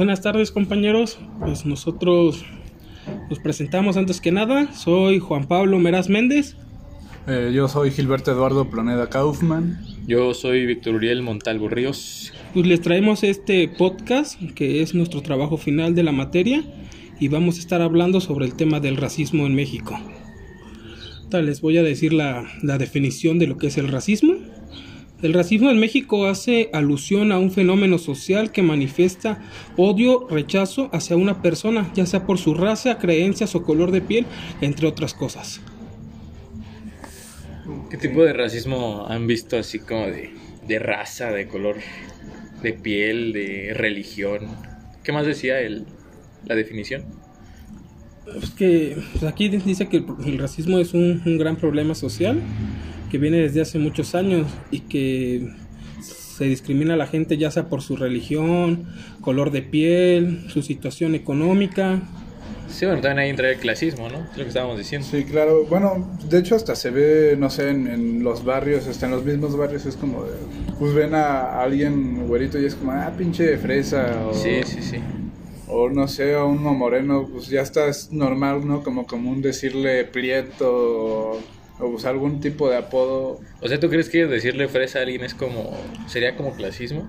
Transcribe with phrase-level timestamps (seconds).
[0.00, 2.42] Buenas tardes compañeros, pues nosotros
[3.28, 6.56] nos presentamos antes que nada, soy Juan Pablo Meraz Méndez.
[7.26, 9.78] Eh, yo soy Gilberto Eduardo Planeda Kaufman.
[10.06, 12.32] Yo soy Víctor Uriel Montalvo Ríos.
[12.54, 16.64] Pues les traemos este podcast que es nuestro trabajo final de la materia
[17.20, 20.00] y vamos a estar hablando sobre el tema del racismo en México.
[21.30, 24.32] les voy a decir la, la definición de lo que es el racismo.
[25.22, 29.42] El racismo en México hace alusión a un fenómeno social que manifiesta
[29.76, 34.24] odio, rechazo hacia una persona, ya sea por su raza, creencias o color de piel,
[34.62, 35.60] entre otras cosas.
[37.90, 40.30] ¿Qué tipo de racismo han visto así como de,
[40.66, 41.76] de raza, de color
[42.62, 44.48] de piel, de religión?
[45.02, 45.84] ¿Qué más decía el,
[46.46, 47.04] la definición?
[48.42, 52.40] Es que pues, aquí dice que el, racismo es un, un gran problema social
[53.10, 55.50] que viene desde hace muchos años y que
[56.40, 58.86] se discrimina a la gente ya sea por su religión,
[59.20, 62.00] color de piel, su situación económica.
[62.70, 64.20] Sí, bueno, también ahí entra el clasismo, ¿no?
[64.30, 65.06] Es lo que estábamos diciendo.
[65.10, 65.66] Sí, claro.
[65.66, 69.56] Bueno, de hecho hasta se ve, no sé, en, los barrios, hasta en los mismos
[69.56, 70.24] barrios es como,
[70.78, 74.26] pues ven a alguien güerito y es como, ah, pinche fresa.
[74.26, 74.96] O, sí, sí, sí.
[75.68, 78.82] O no sé, a uno moreno, pues ya está, es normal, ¿no?
[78.82, 81.40] Como común decirle prieto o
[81.86, 83.40] usar algún tipo de apodo.
[83.60, 87.08] O sea, ¿tú crees que decirle fresa a alguien es como, sería como clasismo?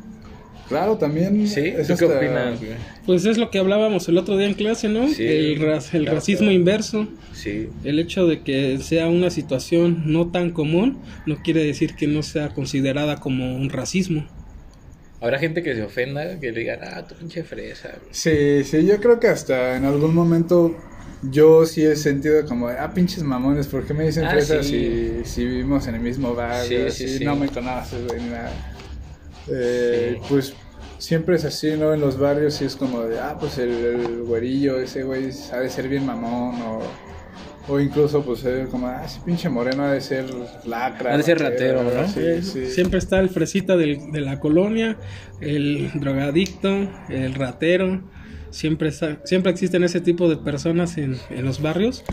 [0.72, 1.50] Claro, también.
[1.50, 2.58] Sí, ¿tú qué opinas,
[3.06, 5.04] Pues es lo que hablábamos el otro día en clase, ¿no?
[5.04, 7.10] el, el racismo inverso.
[7.34, 7.68] Sí.
[7.84, 12.24] El hecho de que sea una situación no tan común no quiere decir que no
[12.24, 14.26] sea considerada como un racismo.
[15.20, 17.92] Habrá gente que se ofenda, que le digan, ah, tu pinche fresa.
[18.12, 20.76] Sí, sí, yo creo que hasta en algún momento
[21.24, 25.88] yo sí he sentido como, ah, pinches mamones, ¿por qué me dicen ah, si, vivimos
[25.88, 26.90] en el mismo barrio?
[26.92, 28.52] Sí, no me conoces, güey, nada.
[29.48, 30.54] Eh, pues
[30.98, 31.94] siempre es así, ¿no?
[31.94, 35.70] En los barrios sí es como de, ah, pues el, güerillo, ese güey ha de
[35.70, 36.82] ser bien mamón, o,
[37.68, 40.26] o incluso pues como, ah, ese pinche moreno ha de ser
[40.66, 41.14] lacra.
[41.14, 42.08] Ha de ser ratero, ¿no?
[42.42, 44.98] Siempre está el fresita del, de la colonia,
[45.40, 48.02] el drogadicto, el ratero
[48.52, 48.92] Siempre,
[49.24, 52.04] siempre existen ese tipo de personas en, en los barrios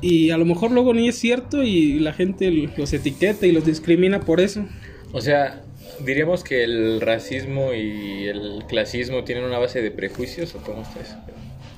[0.00, 3.64] y a lo mejor luego ni es cierto y la gente los etiqueta y los
[3.64, 4.66] discrimina por eso.
[5.12, 5.62] O sea,
[6.04, 11.00] diríamos que el racismo y el clasismo tienen una base de prejuicios o cómo está
[11.00, 11.16] eso?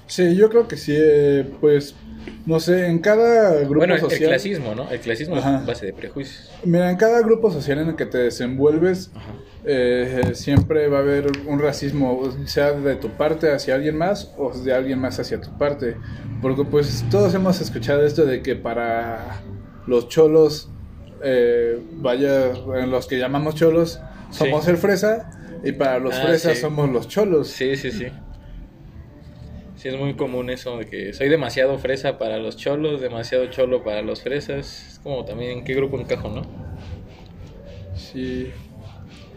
[0.06, 1.94] Sí, yo creo que sí, eh, pues
[2.46, 4.22] no sé, en cada grupo bueno, social.
[4.22, 4.90] el clasismo, ¿no?
[4.90, 6.50] El clasismo es base de prejuicios.
[6.64, 9.10] Mira, en cada grupo social en el que te desenvuelves,
[9.64, 14.52] eh, siempre va a haber un racismo, sea de tu parte hacia alguien más o
[14.52, 15.96] de alguien más hacia tu parte.
[16.42, 19.42] Porque, pues, todos hemos escuchado esto de que para
[19.86, 20.70] los cholos,
[21.22, 25.30] eh, vaya, en los que llamamos cholos, somos el fresa.
[25.62, 27.48] Y para los ah, fresas somos los cholos.
[27.48, 28.06] Sí, sí, sí
[29.88, 34.02] es muy común eso de que soy demasiado fresa para los cholos, demasiado cholo para
[34.02, 34.86] los fresas.
[34.88, 36.42] Es como también en qué grupo encajo, ¿no?
[37.94, 38.50] Sí.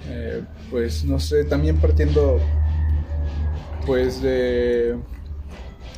[0.10, 2.40] Eh, pues no sé, también partiendo
[3.86, 4.98] pues de...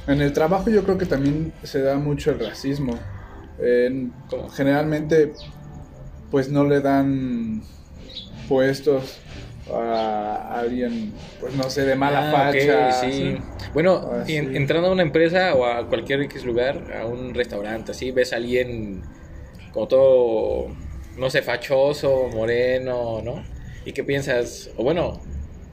[0.07, 2.97] En el trabajo yo creo que también se da mucho el racismo.
[4.53, 5.33] generalmente
[6.31, 7.61] pues no le dan
[8.47, 9.19] puestos
[9.71, 12.91] a alguien, pues no sé, de mala ah, facha.
[12.91, 13.37] sí.
[13.73, 18.33] Bueno, entrando a una empresa o a cualquier X lugar, a un restaurante, así, ves
[18.33, 19.03] a alguien
[19.71, 20.67] como todo,
[21.17, 23.43] no sé, fachoso, moreno, ¿no?
[23.85, 24.69] ¿Y qué piensas?
[24.77, 25.21] O bueno,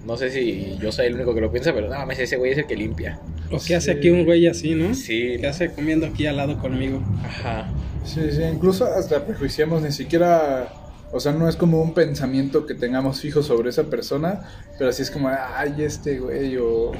[0.04, 2.52] no sé si yo soy el único que lo piensa, pero nada más ese güey
[2.52, 3.18] es el que limpia.
[3.50, 4.94] O qué hace aquí un güey así, ¿no?
[4.94, 5.36] Sí.
[5.40, 7.02] ¿Qué hace comiendo aquí al lado conmigo?
[7.24, 7.70] Ajá.
[8.04, 10.68] Sí, sí, incluso hasta prejuiciamos, ni siquiera
[11.12, 14.42] o sea, no es como un pensamiento que tengamos fijo sobre esa persona,
[14.76, 16.92] pero así es como, ay, este güey, o,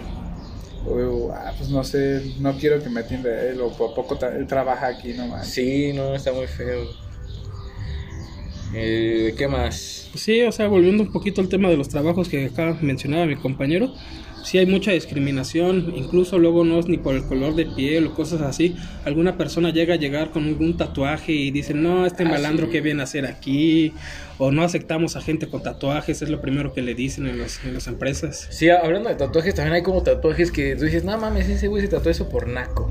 [0.87, 4.47] o ah, pues no sé, no quiero que me atienda él, o por poco él
[4.47, 5.49] trabaja aquí nomás.
[5.49, 6.85] Sí, no, está muy feo.
[8.75, 10.09] Eh, ¿Qué más?
[10.15, 13.37] Sí, o sea, volviendo un poquito al tema de los trabajos que acá mencionaba mi
[13.37, 13.93] compañero,
[14.45, 18.15] sí hay mucha discriminación, incluso luego no es ni por el color de piel o
[18.15, 18.77] cosas así.
[19.05, 22.81] Alguna persona llega a llegar con algún tatuaje y dice, no, este ah, malandro que
[22.81, 23.93] viene a hacer aquí,
[24.39, 27.75] o no aceptamos a gente con tatuajes, es lo primero que le dicen en, en
[27.75, 28.49] las empresas.
[28.51, 31.83] Sí, hablando de tatuajes, también hay como tatuajes que tú dices, no mames, ese güey
[31.83, 32.91] se tatuó eso por naco.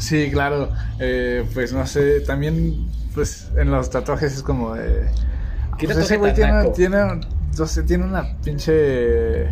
[0.00, 5.06] Sí, claro, eh, pues no sé, también pues en los tatuajes es como de...
[5.78, 6.98] Pues ese güey tiene, tiene,
[7.58, 9.48] no sé, tiene una pinche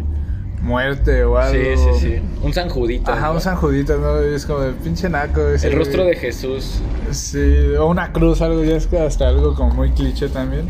[0.62, 1.52] muerte o algo.
[1.54, 2.22] Sí, sí, sí.
[2.42, 2.68] Un San
[3.06, 4.18] Ajá, un San ¿no?
[4.20, 5.40] es como el pinche naco.
[5.40, 6.80] el rostro de Jesús.
[7.10, 10.66] Sí, o una cruz, algo, ya es hasta algo como muy cliché también.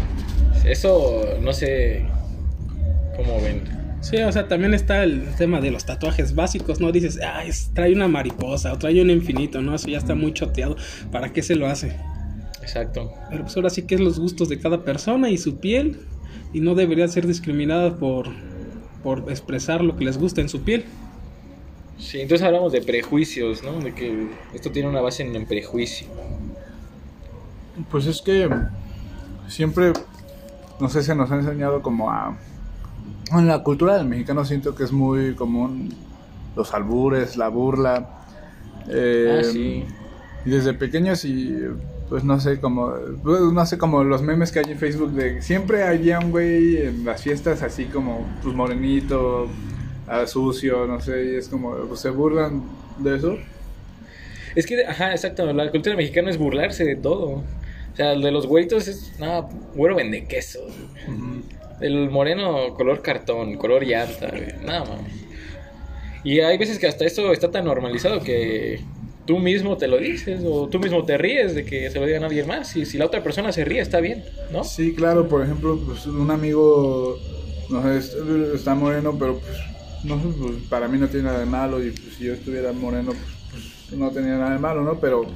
[0.65, 2.05] Eso, no sé
[3.17, 3.78] cómo ven.
[4.00, 6.93] Sí, o sea, también está el tema de los tatuajes básicos, ¿no?
[6.93, 9.75] Dices, ay, trae una mariposa o trae un infinito, ¿no?
[9.75, 10.77] Eso ya está muy choteado.
[11.11, 11.97] ¿Para qué se lo hace?
[12.62, 13.12] Exacto.
[13.29, 16.00] Pero pues ahora sí que es los gustos de cada persona y su piel.
[16.53, 18.29] Y no debería ser discriminada por,
[19.03, 20.85] por expresar lo que les gusta en su piel.
[21.99, 23.81] Sí, entonces hablamos de prejuicios, ¿no?
[23.81, 26.06] De que esto tiene una base en el prejuicio.
[27.91, 28.49] Pues es que
[29.49, 29.93] siempre,
[30.81, 32.37] no sé, se nos ha enseñado como a...
[33.33, 35.95] En la cultura del mexicano siento que es muy común
[36.57, 38.21] los albures, la burla.
[38.89, 39.85] Eh, ah, sí.
[40.45, 41.57] Y desde pequeños y
[42.09, 45.43] pues no sé, como, pues, no sé, como los memes que hay en Facebook de
[45.43, 49.47] siempre había un güey en las fiestas así como, pues morenito,
[50.27, 52.63] sucio, no sé, y es como, pues, se burlan
[52.99, 53.37] de eso.
[54.55, 57.27] Es que, ajá, exacto, la cultura mexicana es burlarse de todo.
[57.93, 60.61] O sea, el de los güeritos es, nada, güero vende queso.
[61.81, 64.33] El moreno, color cartón, color llanta,
[64.65, 65.01] nada más.
[66.25, 68.81] Y hay veces que hasta eso está tan normalizado que
[69.25, 72.19] tú mismo te lo dices o tú mismo te ríes de que se lo diga
[72.19, 72.75] a nadie más.
[72.77, 74.65] Y si la otra persona se ríe, está bien, ¿no?
[74.65, 77.19] Sí, claro, por ejemplo, pues un amigo,
[77.69, 81.95] no sé, está moreno, pero pues, pues, para mí no tiene nada de malo y
[81.95, 83.13] si yo estuviera moreno,
[83.51, 84.99] pues, no tenía nada de malo, ¿no?
[84.99, 85.27] Pero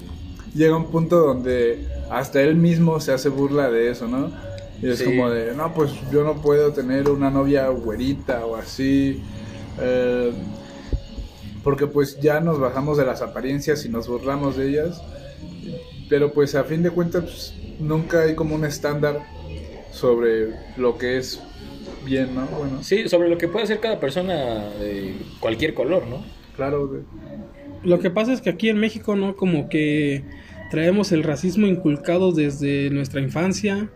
[0.54, 4.32] llega un punto donde hasta él mismo se hace burla de eso, ¿no?
[4.82, 9.22] Y es como de, no, pues yo no puedo tener una novia güerita o así.
[9.80, 10.32] Eh,
[11.62, 15.00] porque pues ya nos bajamos de las apariencias y nos burlamos de ellas,
[16.08, 19.20] pero pues a fin de cuentas pues, nunca hay como un estándar
[19.92, 21.40] sobre lo que es
[22.04, 22.46] bien, ¿no?
[22.46, 22.82] Bueno.
[22.82, 26.24] Sí, sobre lo que puede hacer cada persona de cualquier color, ¿no?
[26.56, 27.04] Claro.
[27.84, 29.36] Lo que pasa es que aquí en México, ¿no?
[29.36, 30.24] Como que
[30.70, 33.90] traemos el racismo inculcado desde nuestra infancia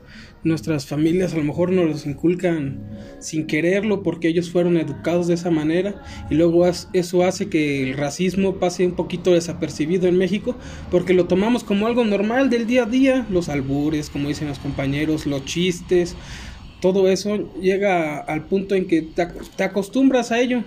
[0.47, 2.81] nuestras familias a lo mejor nos los inculcan
[3.19, 7.97] sin quererlo porque ellos fueron educados de esa manera y luego eso hace que el
[7.97, 10.57] racismo pase un poquito desapercibido en México
[10.91, 14.59] porque lo tomamos como algo normal del día a día, los albures, como dicen los
[14.59, 16.17] compañeros, los chistes,
[16.81, 20.63] todo eso llega al punto en que te, acostumbras a ello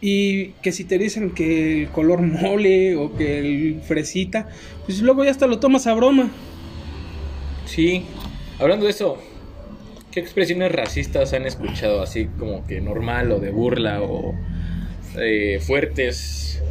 [0.00, 4.48] y que si te dicen que el color mole o que el fresita,
[4.86, 6.30] pues luego ya hasta lo tomas a broma.
[7.66, 8.02] Sí,
[8.60, 9.16] Hablando de eso,
[10.12, 14.34] ¿qué expresiones racistas han escuchado así como que normal o de burla o
[15.16, 16.62] eh, fuertes?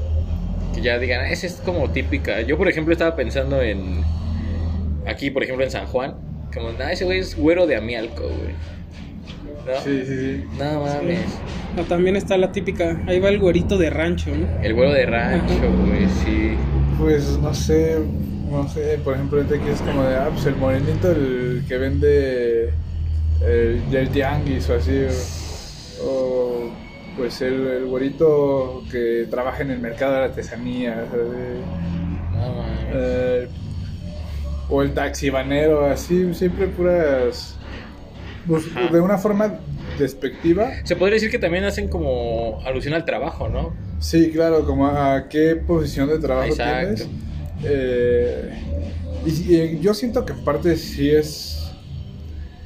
[0.75, 2.41] Que ya digan, esa es como típica.
[2.41, 4.03] Yo, por ejemplo, estaba pensando en.
[5.07, 6.13] Aquí, por ejemplo, en San Juan.
[6.53, 8.53] Como, nada, ese güey es güero de Amialco, güey.
[9.65, 9.81] ¿No?
[9.83, 10.43] Sí, sí, sí.
[10.59, 11.25] Nada mames.
[11.75, 13.01] No, también está la típica.
[13.07, 14.47] Ahí va el güerito de rancho, ¿no?
[14.61, 15.55] El güero de rancho,
[15.87, 16.55] güey, sí.
[16.99, 17.97] Pues no sé
[18.49, 21.77] no sé, por ejemplo, este que es como de, ah, pues el morenito, el que
[21.77, 22.73] vende
[23.45, 25.05] el, el tianguis o así,
[26.03, 26.69] o,
[27.17, 31.05] pues el, el, güerito que trabaja en el mercado de la artesanía,
[32.93, 33.47] eh,
[34.69, 37.55] o el taxibanero, así, siempre puras,
[38.47, 39.59] pues, de una forma
[39.97, 40.69] despectiva.
[40.83, 43.73] Se podría decir que también hacen como alusión al trabajo, ¿no?
[43.99, 47.09] Sí, claro, como a qué posición de trabajo tienes
[47.63, 48.51] eh,
[49.25, 51.71] y, yo siento que en parte sí es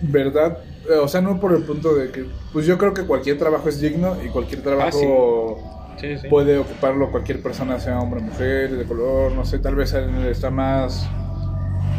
[0.02, 0.60] verdad,
[0.90, 3.70] eh, o sea, no por el punto de que, pues yo creo que cualquier trabajo
[3.70, 5.96] es digno y cualquier trabajo ah,
[6.30, 10.50] puede ocuparlo cualquier persona, sea hombre o mujer, de color, no sé, tal vez está
[10.50, 11.08] más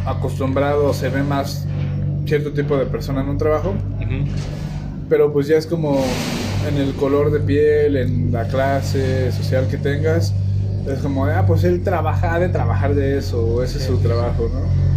[0.07, 1.67] acostumbrado, se ve más
[2.27, 3.75] cierto tipo de persona en un trabajo,
[5.09, 6.05] pero pues ya es como
[6.69, 10.35] en el color de piel, en la clase social que tengas
[10.87, 14.49] es como, ah, pues él trabaja, de trabajar de eso, o ese es su trabajo,
[14.53, 14.94] ¿no?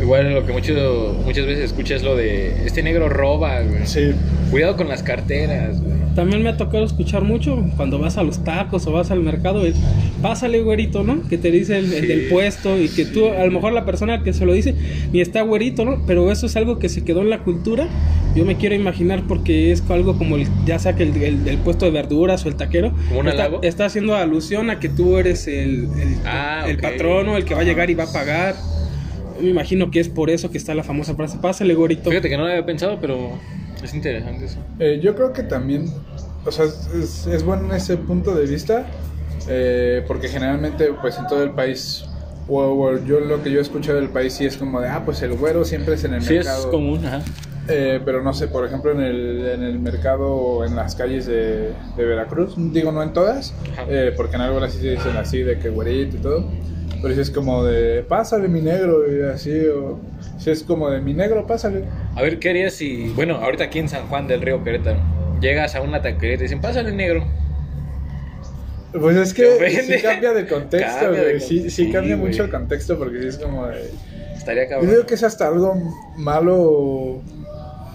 [0.00, 3.86] Igual lo que mucho, muchas veces escuchas es lo de, este negro roba, güey.
[3.86, 4.12] Sí.
[4.50, 5.94] Cuidado con las carteras, güey.
[6.14, 9.66] También me ha tocado escuchar mucho cuando vas a los tacos o vas al mercado,
[9.66, 9.74] el,
[10.22, 11.26] pásale güerito, ¿no?
[11.28, 14.32] Que te dice el, del puesto y que tú, a lo mejor la persona que
[14.32, 14.76] se lo dice
[15.12, 16.02] ni está güerito, ¿no?
[16.06, 17.88] Pero eso es algo que se quedó en la cultura.
[18.36, 21.84] Yo me quiero imaginar porque es algo como el, ya sea que el, del puesto
[21.84, 22.92] de verduras o el taquero,
[23.26, 27.60] está, está, haciendo alusión a que tú eres el, el, ah, patrono, el que va
[27.60, 28.54] a llegar y va a pagar.
[29.40, 32.10] Me imagino que es por eso que está la famosa frase, pásale güerito.
[32.10, 33.38] Fíjate que no lo había pensado, pero
[33.82, 34.58] es interesante eso.
[34.78, 35.86] Eh, yo creo que también,
[36.44, 38.86] o sea, es, es bueno en ese punto de vista,
[39.48, 42.06] eh, porque generalmente, pues en todo el país,
[42.48, 45.22] o, yo lo que yo he escuchado del país sí es como de, ah, pues
[45.22, 46.60] el güero siempre es en el mercado.
[46.60, 47.22] Sí, es común, ajá.
[47.66, 51.72] Eh, pero no sé, por ejemplo, en el, en el mercado, en las calles de,
[51.96, 53.54] de Veracruz, digo no en todas,
[54.16, 56.50] porque en algunas sí se dicen así, de que güerito y todo,
[57.04, 60.00] pero si es como de, pásale mi negro, y así, o
[60.38, 61.84] si es como de mi negro, pásale.
[62.16, 64.98] A ver, ¿qué harías si, bueno, ahorita aquí en San Juan del Río Querétaro,
[65.38, 67.22] llegas a una taquería y te dicen, pásale negro.
[68.98, 71.40] Pues es que sí cambia de contexto, güey.
[71.40, 73.90] Sí, sí, cambia mucho el contexto porque sí es como de...
[74.34, 74.88] Estaría cabrón.
[74.88, 75.74] Yo digo que es hasta algo
[76.16, 76.56] malo.
[76.56, 77.22] O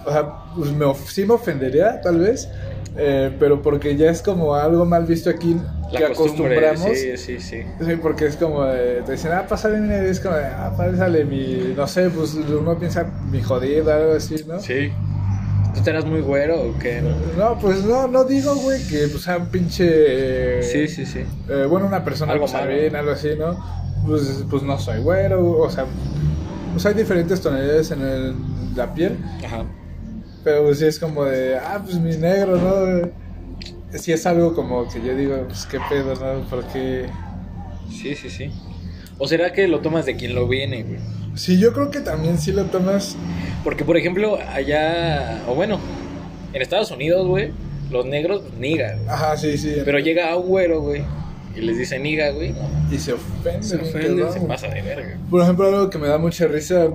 [0.06, 2.48] sea, pues me, sí me ofendería, tal vez.
[2.96, 5.56] Eh, pero porque ya es como algo mal visto aquí
[5.96, 6.90] que acostumbramos.
[6.92, 7.62] Sí, sí, sí.
[7.84, 11.24] Sí, porque es como de, te dicen, ah, pásale mi es como de, ah, pásale
[11.24, 14.60] mi, no sé, pues uno piensa mi jodida, algo así, ¿no?
[14.60, 14.92] Sí.
[15.84, 17.00] ¿Tú eras muy güero o qué?
[17.38, 20.62] No, pues no, no digo, güey, que pues sea un pinche...
[20.62, 21.24] sí, sí, sí.
[21.48, 23.56] Eh, bueno, una persona algo pues, bien, algo así, ¿no?
[24.04, 25.86] Pues, pues no soy güero, o sea,
[26.72, 28.34] pues hay diferentes tonalidades en el,
[28.74, 29.16] la piel.
[29.44, 29.64] Ajá.
[30.42, 33.10] Pero pues sí es como de, ah, pues mi negro, ¿no?
[33.98, 36.46] Sí es algo como que yo digo, pues qué pedo, ¿no?
[36.48, 37.06] Porque...
[37.90, 38.50] Sí, sí, sí.
[39.18, 40.98] ¿O será que lo tomas de quien lo viene, güey?
[41.34, 43.16] Sí, yo creo que también sí lo tomas.
[43.62, 45.78] Porque, por ejemplo, allá, o bueno,
[46.52, 47.52] en Estados Unidos, güey,
[47.90, 48.98] los negros niga.
[49.08, 49.76] Ajá, sí, sí.
[49.84, 51.02] Pero llega a un güero, güey,
[51.54, 52.54] y les dice niga, güey.
[52.90, 53.62] Y se ofende.
[53.62, 55.18] Se ofende, se pasa de verga.
[55.30, 56.88] Por ejemplo, algo que me da mucha risa.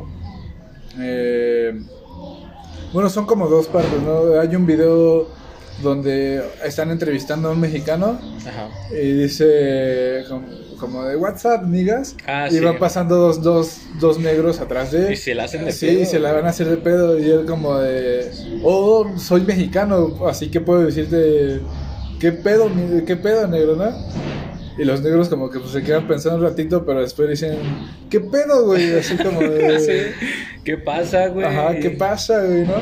[0.99, 1.79] Eh,
[2.93, 4.39] bueno, son como dos partes, ¿no?
[4.39, 5.27] Hay un video
[5.81, 8.69] donde están entrevistando a un mexicano Ajá.
[8.91, 10.23] y dice
[10.79, 12.15] como, de WhatsApp, niggas.
[12.25, 15.13] Ah, y van pasando dos, dos, dos negros atrás de él.
[15.13, 15.99] Y se la hacen de sí, pedo.
[15.99, 17.19] Sí, se la van a hacer de pedo.
[17.19, 18.31] Y él como de,
[18.63, 21.61] oh, soy mexicano, así que puedo decirte,
[22.19, 22.69] ¿qué pedo,
[23.05, 23.91] qué pedo, negro, no?
[24.77, 27.57] Y los negros como que pues, se quedan pensando un ratito, pero después dicen,
[28.09, 28.97] ¿qué pedo, güey?
[28.97, 30.13] Así como de...
[30.63, 31.45] ¿Qué pasa, güey?
[31.45, 32.73] Ajá, ¿qué pasa, güey, no?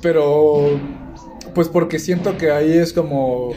[0.00, 0.80] Pero,
[1.54, 3.52] pues porque siento que ahí es como,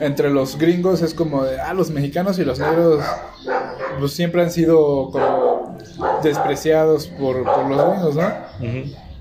[0.00, 3.04] entre los gringos es como de, ah, los mexicanos y los negros,
[3.98, 5.78] pues siempre han sido como
[6.22, 8.32] despreciados por, los gringos, ¿no?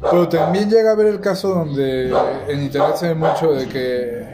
[0.01, 2.11] Pero también llega a ver el caso donde
[2.47, 4.30] en internet se ve mucho de que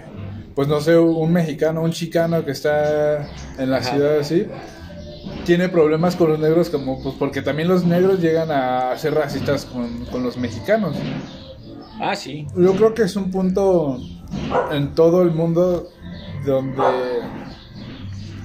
[0.57, 4.47] pues no sé, un mexicano, un chicano que está en la ciudad así,
[5.45, 9.65] tiene problemas con los negros como pues porque también los negros llegan a ser racistas
[9.65, 10.97] con, con los mexicanos.
[11.99, 12.47] Ah, sí.
[12.55, 13.99] Yo creo que es un punto
[14.71, 15.91] en todo el mundo
[16.43, 16.81] donde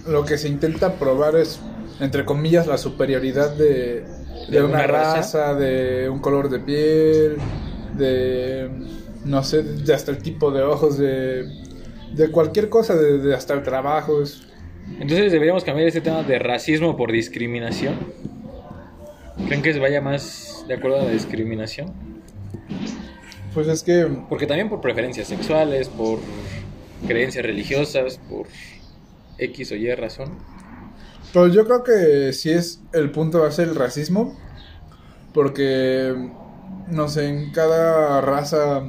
[0.07, 1.61] lo que se intenta probar es,
[1.99, 4.05] entre comillas, la superioridad de,
[4.51, 7.37] de, una, raza, de un color de piel,
[7.97, 8.71] de,
[9.25, 11.62] no sé, de hasta el tipo de ojos, de
[12.15, 14.23] de cualquier cosa, de, hasta el trabajo.
[14.99, 17.99] Entonces deberíamos cambiar ese tema de racismo por discriminación.
[19.47, 21.93] ¿Creen que se vaya más de acuerdo a la discriminación?
[23.55, 24.07] Pues es que...
[24.29, 26.19] Porque también por preferencias sexuales, por
[27.07, 28.47] creencias religiosas, por
[29.39, 30.39] X o Y razón.
[31.33, 34.39] Pues yo creo que sí es el punto va a ser el racismo.
[35.33, 36.15] Porque,
[36.89, 38.83] no sé, en cada raza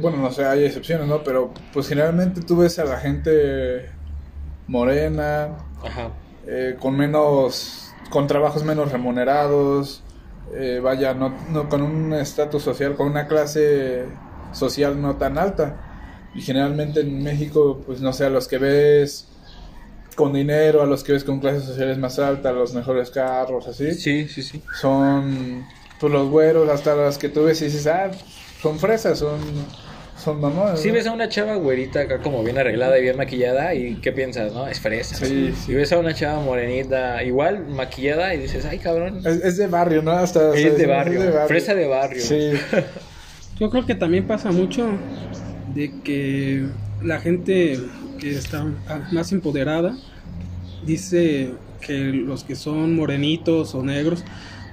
[0.00, 1.22] bueno, no sé, hay excepciones, ¿no?
[1.22, 3.90] Pero pues generalmente tú ves a la gente
[4.66, 5.56] morena,
[6.46, 10.02] eh, con menos, con trabajos menos remunerados,
[10.54, 14.06] eh, vaya, no, no con un estatus social, con una clase
[14.52, 15.88] social no tan alta.
[16.34, 19.28] Y generalmente en México, pues no sé, a los que ves
[20.16, 23.92] con dinero, a los que ves con clases sociales más altas, los mejores carros, así.
[23.94, 24.62] Sí, sí, sí.
[24.80, 25.64] Son
[26.00, 28.10] pues los güeros, hasta los que tú ves y dices, ah,
[28.62, 29.40] son fresas, son,
[30.16, 30.76] son.
[30.76, 34.12] Si ves a una chava güerita acá como bien arreglada y bien maquillada, ¿y qué
[34.12, 34.68] piensas, no?
[34.68, 35.16] Es fresa.
[35.16, 35.72] Sí, sí.
[35.72, 39.20] Y ves a una chava morenita igual maquillada y dices, ay cabrón.
[39.26, 40.12] Es, de barrio, ¿no?
[40.12, 42.22] Hasta, es, de barrio, fresa de barrio.
[42.22, 42.52] Sí.
[43.58, 44.90] Yo creo que también pasa mucho
[45.74, 46.66] de que
[47.02, 47.80] la gente
[48.20, 48.64] que está
[49.10, 49.96] más empoderada
[50.86, 51.50] dice
[51.80, 54.24] que los que son morenitos o negros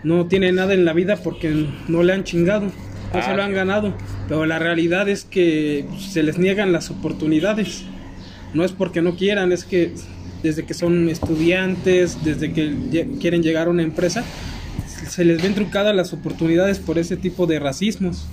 [0.04, 2.68] no tienen nada en la vida porque no le han chingado
[3.14, 3.94] no se lo han ganado.
[4.28, 7.84] Pero la realidad es que se les niegan las oportunidades.
[8.54, 9.94] No es porque no quieran, es que
[10.44, 14.24] desde que son estudiantes, desde que quieren llegar a una empresa,
[15.08, 18.28] se les ven trucadas las oportunidades por ese tipo de racismos.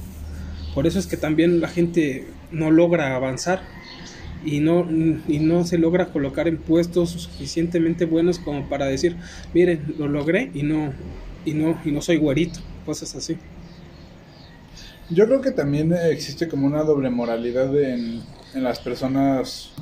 [0.75, 3.63] Por eso es que también la gente no logra avanzar
[4.45, 4.87] y no,
[5.27, 9.17] y no se logra colocar en puestos suficientemente buenos como para decir,
[9.55, 10.93] miren, lo logré y no,
[11.45, 13.37] y no, y no soy güerito, cosas así.
[15.11, 18.23] Yo creo que también existe como una doble moralidad en,
[18.55, 19.73] en las personas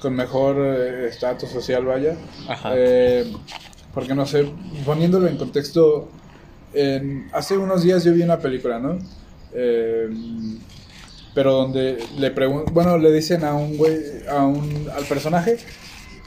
[0.00, 2.16] con mejor eh, estatus social, vaya.
[2.48, 2.72] Ajá.
[2.74, 3.32] Eh,
[3.94, 4.50] porque no sé,
[4.84, 6.08] poniéndolo en contexto,
[7.32, 8.98] hace unos días yo vi una película, ¿no?
[9.52, 10.08] Eh,
[11.34, 13.98] pero donde le preguntan, bueno, le dicen a un güey,
[14.28, 15.56] a un, al personaje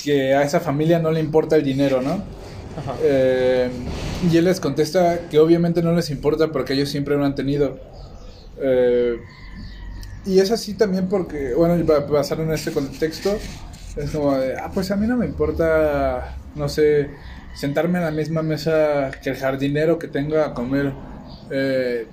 [0.04, 2.22] que a esa familia no le importa el dinero, ¿no?
[2.76, 2.96] Ajá.
[3.04, 7.80] y él les contesta que obviamente no les importa porque ellos siempre lo han tenido.
[8.60, 9.20] Eh,
[10.26, 13.38] y es así también porque, bueno, basar en este contexto,
[13.98, 17.10] es como de, ah, pues a mí no me importa, no sé,
[17.54, 20.94] sentarme en la misma mesa que el jardinero que tenga a comer.
[21.52, 22.08] Eh,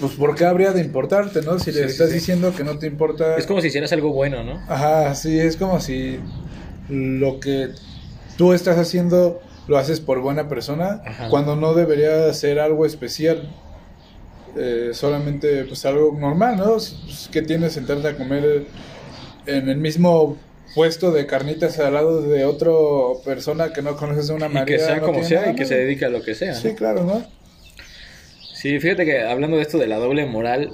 [0.00, 1.58] pues ¿por qué habría de importarte, no?
[1.58, 3.36] Si le estás diciendo que no te importa...
[3.36, 4.60] Es como si hicieras algo bueno, ¿no?
[4.68, 6.18] Ajá, sí, es como si
[6.88, 7.70] lo que
[8.36, 13.54] tú estás haciendo lo haces por buena persona, cuando no debería ser algo especial.
[14.60, 16.72] Eh, solamente pues algo normal, ¿no?
[16.72, 18.64] Pues, que tienes sentarte a comer
[19.46, 20.36] en el mismo
[20.74, 22.72] puesto de carnitas al lado de otra
[23.24, 24.62] persona que no conoces de una manera.
[24.62, 26.54] Y que sea como sea y que se dedique a lo que sea.
[26.54, 27.24] Sí, claro, ¿no?
[28.54, 30.72] Sí, fíjate que hablando de esto de la doble moral,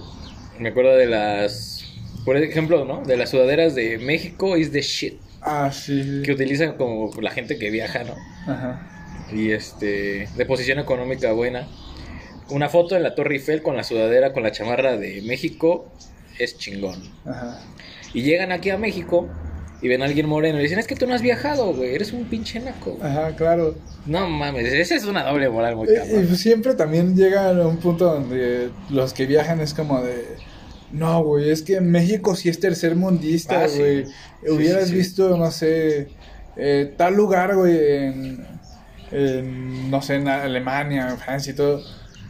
[0.59, 1.85] me acuerdo de las,
[2.25, 3.03] por ejemplo, ¿no?
[3.03, 5.21] De las sudaderas de México is the shit.
[5.43, 6.23] Ah, sí.
[6.25, 8.15] Que utilizan como la gente que viaja, ¿no?
[8.51, 9.27] Ajá.
[9.31, 11.69] Y este, de posición económica buena.
[12.51, 15.91] Una foto en la Torre Eiffel con la sudadera, con la chamarra de México,
[16.39, 17.03] es chingón.
[17.25, 17.61] Ajá.
[18.13, 19.29] Y llegan aquí a México
[19.83, 22.13] y ven a alguien moreno y dicen, es que tú no has viajado, güey, eres
[22.13, 22.97] un pinche naco.
[23.03, 23.75] Ajá, claro.
[24.07, 28.07] No mames, esa es una doble moral muy Y, siempre también llega a un punto
[28.07, 30.25] donde los que viajan es como de...
[30.93, 34.07] No, güey, es que México sí es tercer mundista, ah, güey.
[34.49, 36.09] Hubieras visto, no sé,
[36.57, 37.77] eh, tal lugar, güey,
[39.11, 41.83] en, no sé, en Alemania, en Francia y todo.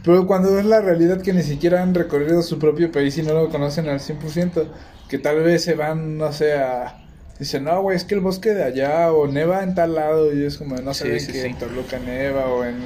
[0.05, 3.33] Pero cuando es la realidad que ni siquiera han recorrido su propio país y no
[3.33, 4.67] lo conocen al 100%,
[5.09, 7.05] que tal vez se van, no sé, a
[7.39, 10.33] Dice, no, güey, es que el bosque de allá o neva en tal lado.
[10.33, 12.77] Y es como, no sé sí, que en Toluca neva o en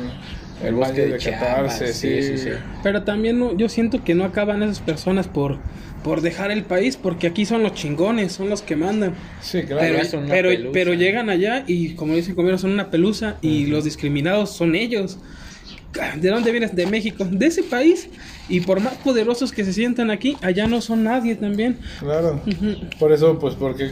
[0.64, 2.50] el, bosque de, de sí, sí,
[2.82, 5.60] Pero también yo siento que no acaban esas personas por,
[6.04, 9.14] por dejar el país, porque aquí son los chingones, son los que mandan.
[9.40, 10.00] Sí, claro.
[10.10, 14.50] Pero, pero, pero, llegan allá y, como dicen conmigo, son una pelusa y los discriminados
[14.50, 15.20] son ellos.
[16.22, 16.76] ¿De dónde vienes?
[16.76, 18.10] De México, de ese país.
[18.48, 21.80] Y por más poderosos que se sientan aquí, allá no son nadie también.
[22.00, 22.42] Claro.
[23.00, 23.92] Por eso, pues, porque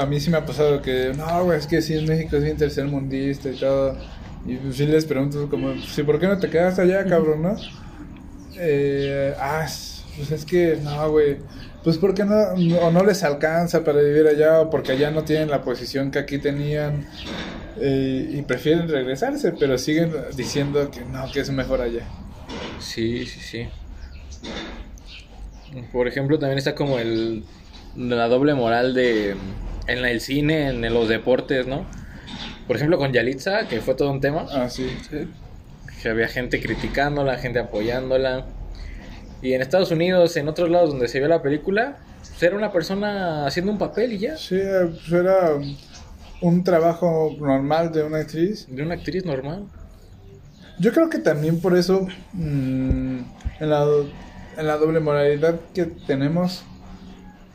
[0.00, 2.44] a mí sí me ha pasado que, no, güey, es que sí, en México es
[2.44, 3.96] bien tercermundista y todo.
[4.46, 7.56] Y pues, sí les pregunto, como, sí, ¿por qué no te quedas allá, cabrón, no?
[8.56, 9.66] Eh, ah,
[10.16, 11.38] pues es que, no, güey.
[11.82, 12.34] Pues porque no,
[12.80, 16.18] o no les alcanza para vivir allá, o porque allá no tienen la posición que
[16.18, 17.06] aquí tenían.
[17.80, 22.06] Eh, y prefieren regresarse, pero siguen diciendo que no, que es mejor allá.
[22.78, 23.68] Sí, sí, sí.
[25.92, 27.44] Por ejemplo, también está como el
[27.96, 29.36] la doble moral de
[29.86, 31.84] en el cine, en los deportes, ¿no?
[32.66, 34.46] Por ejemplo, con Yalitza, que fue todo un tema.
[34.50, 34.90] Ah, sí.
[36.02, 38.46] Que había gente criticándola, gente apoyándola.
[39.42, 41.98] Y en Estados Unidos, en otros lados donde se vio la película,
[42.30, 44.36] pues era una persona haciendo un papel y ya.
[44.36, 45.50] Sí, pues era
[46.44, 48.66] un trabajo normal de una actriz.
[48.68, 49.64] De una actriz normal.
[50.78, 53.18] Yo creo que también por eso, mm,
[53.60, 53.86] en, la,
[54.58, 56.62] en la doble moralidad que tenemos,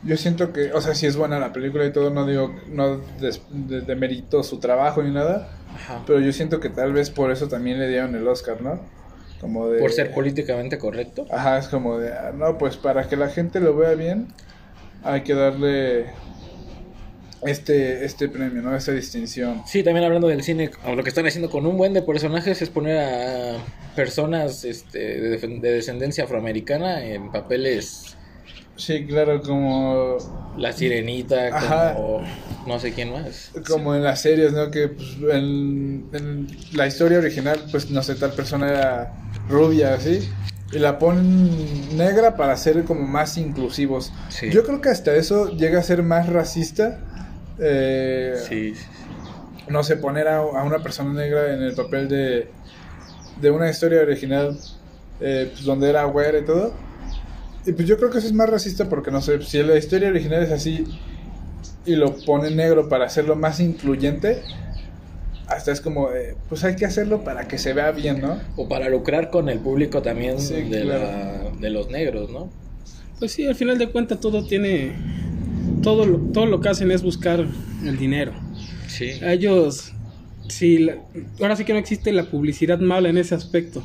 [0.02, 3.00] yo siento que, o sea, si es buena la película y todo, no digo, no
[3.86, 5.48] demerito de, su trabajo ni nada,
[6.04, 8.80] pero yo siento que tal vez por eso también le dieron el Oscar, ¿no?
[9.40, 9.78] Como de...
[9.78, 11.26] Por ser políticamente correcto.
[11.30, 14.28] Ajá, es como de, ah, no, pues para que la gente lo vea bien,
[15.04, 16.06] hay que darle
[17.42, 18.76] este, este premio, ¿no?
[18.76, 19.62] Esta distinción.
[19.66, 22.68] Sí, también hablando del cine, lo que están haciendo con un buen de personajes es
[22.68, 23.56] poner a
[23.96, 28.16] personas este, de, descendencia afroamericana en papeles...
[28.76, 30.16] Sí, claro, como...
[30.56, 32.22] La sirenita, como...
[32.66, 33.50] No sé quién más.
[33.66, 34.70] Como en las series, ¿no?
[34.70, 39.14] Que pues, en, la historia original, pues no sé, tal persona era
[39.48, 40.28] rubia, así.
[40.72, 44.12] Y la ponen negra para ser como más inclusivos.
[44.50, 47.00] Yo creo que hasta eso llega a ser más racista
[47.60, 48.74] eh, sí,
[49.68, 52.48] No sé, poner a, una persona negra en el papel de,
[53.40, 54.58] de una historia original
[55.20, 56.72] eh, pues, donde era güera y todo.
[57.66, 60.08] Y pues yo creo que eso es más racista porque no sé, si la historia
[60.08, 60.86] original es así
[61.84, 64.42] y lo pone negro para hacerlo más incluyente,
[65.46, 66.08] hasta es como,
[66.48, 68.38] pues hay que hacerlo para que se vea bien, ¿no?
[68.56, 70.64] O para lucrar con el público también de,
[71.60, 72.48] de los negros, ¿no?
[73.18, 74.94] Pues sí, al final de cuentas todo tiene
[75.82, 77.46] todo lo, todo lo que hacen es buscar
[77.84, 78.32] el dinero.
[78.88, 79.12] Sí.
[79.22, 79.92] ellos,
[80.48, 80.90] si
[81.40, 83.82] ahora sí que no existe la publicidad mala en ese aspecto.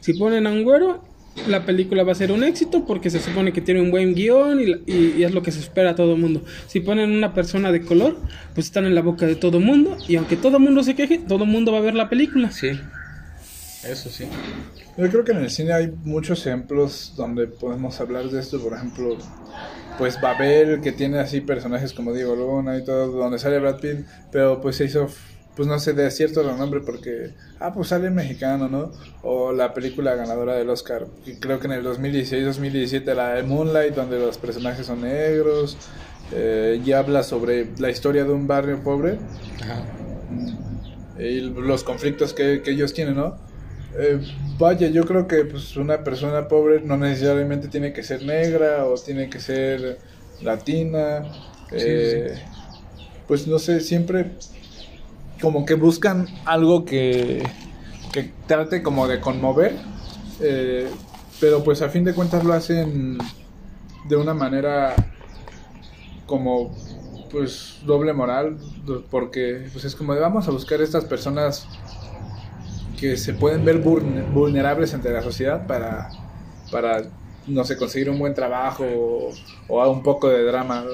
[0.00, 1.02] Si ponen a un güero,
[1.48, 4.60] la película va a ser un éxito porque se supone que tiene un buen guion
[4.86, 6.44] y, es lo que se espera a todo el mundo.
[6.66, 8.18] Si ponen una persona de color,
[8.54, 10.94] pues están en la boca de todo el mundo y aunque todo el mundo se
[10.94, 12.50] queje, todo el mundo va a ver la película.
[12.50, 12.70] Sí,
[13.84, 14.26] eso sí.
[14.96, 18.58] Yo creo que en el cine hay muchos ejemplos donde podemos hablar de esto.
[18.58, 19.18] Por ejemplo,
[19.98, 24.06] pues Babel, que tiene así personajes como Diego Luna y todo, donde sale Brad Pitt,
[24.30, 25.08] pero pues se hizo
[25.56, 28.92] pues no sé, de cierto nombre porque, ah, pues sale mexicano, ¿no?
[29.22, 31.06] O la película ganadora del Oscar,
[31.40, 35.78] creo que en el 2016-2017, la de Moonlight, donde los personajes son negros,
[36.32, 39.16] eh, y habla sobre la historia de un barrio pobre
[41.18, 43.38] y los conflictos que, ellos tienen, ¿no?
[43.98, 44.20] Eh,
[44.58, 48.94] vaya, yo creo que pues, una persona pobre no necesariamente tiene que ser negra o
[48.94, 49.98] tiene que ser
[50.42, 51.24] latina.
[51.72, 52.38] Eh,
[53.26, 54.32] pues no sé, siempre
[55.40, 57.42] como que buscan algo que,
[58.12, 59.74] que trate como de conmover,
[60.40, 60.88] eh,
[61.40, 63.18] pero pues a fin de cuentas lo hacen
[64.08, 64.94] de una manera
[66.26, 66.74] como
[67.30, 68.58] pues doble moral,
[69.10, 71.66] porque pues es como de vamos a buscar estas personas
[72.98, 76.08] que se pueden ver vulnerables ante la sociedad para,
[76.70, 77.02] para
[77.46, 78.84] no sé, conseguir un buen trabajo
[79.68, 80.84] o, un poco de drama.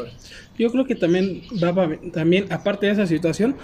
[0.58, 3.56] Yo creo que también va, también aparte de esa situación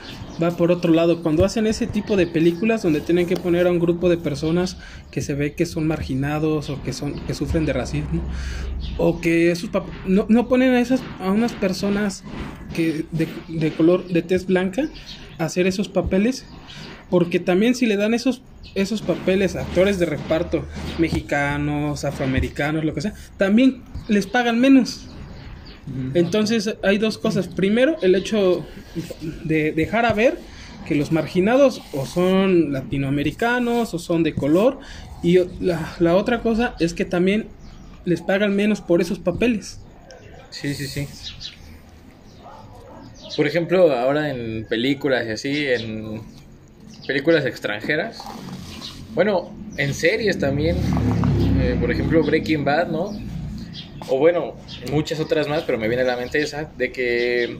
[0.42, 3.70] va por otro lado cuando hacen ese tipo de películas donde tienen que poner a
[3.70, 4.78] un grupo de personas
[5.10, 8.22] que se ve que son marginados o que son que sufren de racismo
[8.96, 9.70] o que sus
[10.06, 12.24] no, no ponen a esas a unas personas
[12.74, 14.88] que de, de color de tez blanca
[15.38, 16.46] hacer esos papeles
[17.10, 18.42] porque también si le dan esos
[18.74, 20.64] esos papeles a actores de reparto
[20.98, 25.06] mexicanos, afroamericanos, lo que sea, también les pagan menos.
[26.14, 27.48] Entonces hay dos cosas.
[27.48, 28.66] Primero, el hecho
[29.44, 30.38] de dejar a ver
[30.86, 34.80] que los marginados o son latinoamericanos o son de color.
[35.22, 37.46] Y la, otra cosa es que también
[38.04, 39.80] les pagan menos por esos papeles.
[40.50, 41.08] Sí, sí, sí.
[43.36, 46.20] Por ejemplo, ahora en películas y así, en
[47.08, 48.22] películas extranjeras.
[49.14, 50.76] Bueno, en series también.
[51.60, 53.12] Eh, por ejemplo, Breaking Bad, ¿no?
[54.08, 54.54] o bueno,
[54.90, 57.58] muchas otras más, pero me viene a la mente esa, de que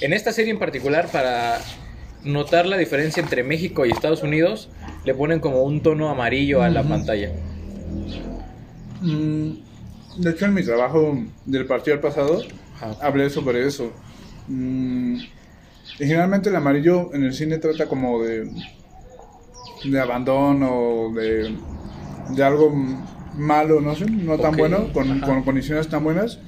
[0.00, 1.58] en esta serie en particular, para
[2.24, 4.68] notar la diferencia entre México y Estados Unidos,
[5.04, 7.32] le ponen como un tono amarillo a la pantalla.
[9.00, 9.52] Mm,
[10.18, 12.42] de hecho, en mi trabajo del partido pasado,
[13.00, 13.92] hablé sobre eso.
[14.48, 15.20] Mm,
[15.98, 18.50] y generalmente el amarillo en el cine trata como de,
[19.84, 21.56] de abandono, de,
[22.30, 22.72] de algo
[23.36, 26.38] malo, no sé, no tan bueno, con, condiciones tan buenas.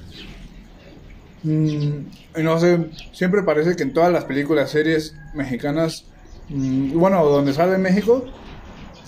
[1.43, 6.05] Mm, y no sé, siempre parece que en todas las películas, series mexicanas,
[6.49, 8.25] mm, bueno, donde sale México,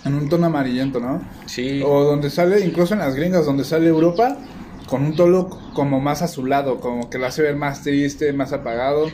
[0.05, 1.21] en un tono amarillento, ¿no?
[1.45, 1.81] Sí.
[1.83, 4.37] O donde sale, incluso en las gringas, donde sale Europa,
[4.87, 9.07] con un tono como más azulado, como que lo hace ver más triste, más apagado.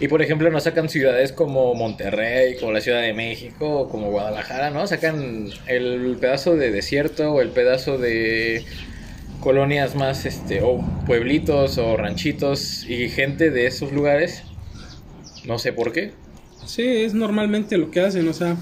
[0.00, 4.70] Y por ejemplo, no sacan ciudades como Monterrey, como la Ciudad de México, como Guadalajara,
[4.70, 4.86] ¿no?
[4.86, 8.64] Sacan el pedazo de desierto o el pedazo de
[9.40, 14.42] colonias más, este, o pueblitos o ranchitos y gente de esos lugares.
[15.44, 16.12] No sé por qué.
[16.64, 18.56] Sí, es normalmente lo que hacen, o sea,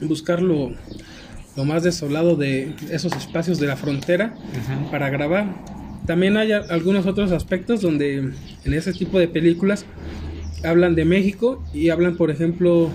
[0.00, 0.72] buscar lo,
[1.64, 4.36] más desolado de esos espacios de la frontera
[4.90, 5.46] para grabar.
[6.06, 8.32] También hay algunos otros aspectos donde
[8.64, 9.84] en ese tipo de películas
[10.64, 12.90] hablan de México y hablan, por ejemplo,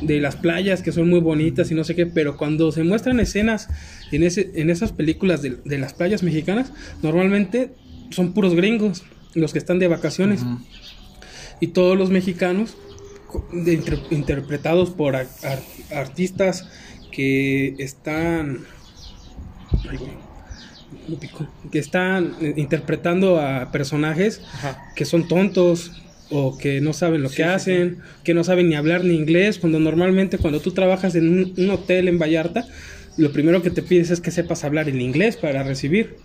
[0.00, 3.20] de las playas que son muy bonitas y no sé qué, pero cuando se muestran
[3.20, 3.68] escenas
[4.12, 7.72] en, ese, en esas películas de, las playas mexicanas, normalmente
[8.10, 10.42] son puros gringos los que están de vacaciones.
[11.60, 12.76] Y todos los mexicanos,
[14.10, 15.16] interpretados por
[15.94, 16.68] artistas
[17.10, 18.64] que están...
[21.70, 24.40] que están eh, interpretando a personajes
[24.94, 25.92] que son tontos,
[26.30, 29.78] o que no saben lo que hacen, que no saben ni hablar ni inglés, cuando
[29.78, 32.66] normalmente cuando tú trabajas en un, hotel en Vallarta,
[33.16, 36.16] lo primero que te pides es que sepas hablar en inglés para recibir.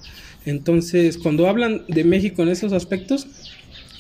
[0.46, 3.28] Entonces, cuando hablan de México en esos aspectos,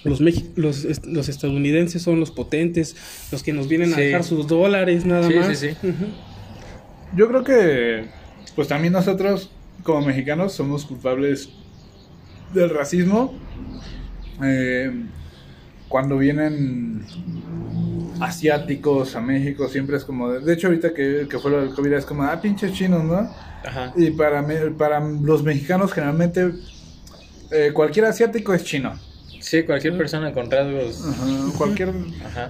[0.03, 2.95] los, los, los estadounidenses son los potentes,
[3.31, 5.63] los que nos vienen a dejar sus dólares, nada más.
[7.15, 8.05] Yo creo que,
[8.55, 9.51] pues también nosotros,
[9.83, 11.49] como mexicanos, somos culpables
[12.53, 13.33] del racismo.
[14.43, 14.91] Eh,
[15.91, 17.05] cuando vienen
[18.19, 22.05] asiáticos a México siempre es como, de, hecho ahorita que, fue lo del COVID es
[22.05, 23.29] como, ah, pinches chinos, ¿no?
[23.63, 23.93] Ajá.
[23.95, 24.43] Y para,
[24.77, 26.51] para los mexicanos generalmente
[27.51, 28.97] eh, cualquier asiático es chino.
[29.41, 31.03] Sí, cualquier persona con rasgos.
[31.57, 31.91] cualquier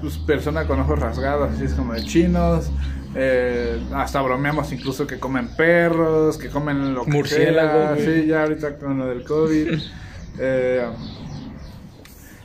[0.01, 2.69] pues, persona con ojos rasgados, así es como de chinos.
[3.15, 8.77] Eh, hasta bromeamos incluso que comen perros, que comen lo que Murciélago, Sí, ya ahorita
[8.77, 9.80] con lo del COVID.
[10.39, 10.86] eh,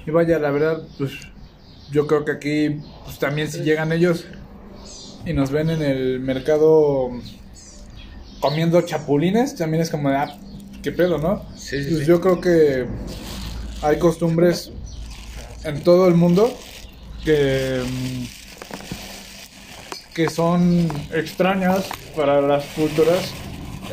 [0.06, 1.12] y vaya, la verdad, pues
[1.90, 4.24] yo creo que aquí, pues también si llegan ellos
[5.24, 7.10] y nos ven en el mercado
[8.40, 10.38] comiendo chapulines, también es como de, ah,
[10.82, 11.44] qué pedo, ¿no?
[11.56, 12.86] Sí, sí, pues yo creo que
[13.82, 14.70] hay costumbres
[15.64, 16.56] en todo el mundo
[17.24, 17.82] que,
[20.14, 23.32] que son extrañas para las culturas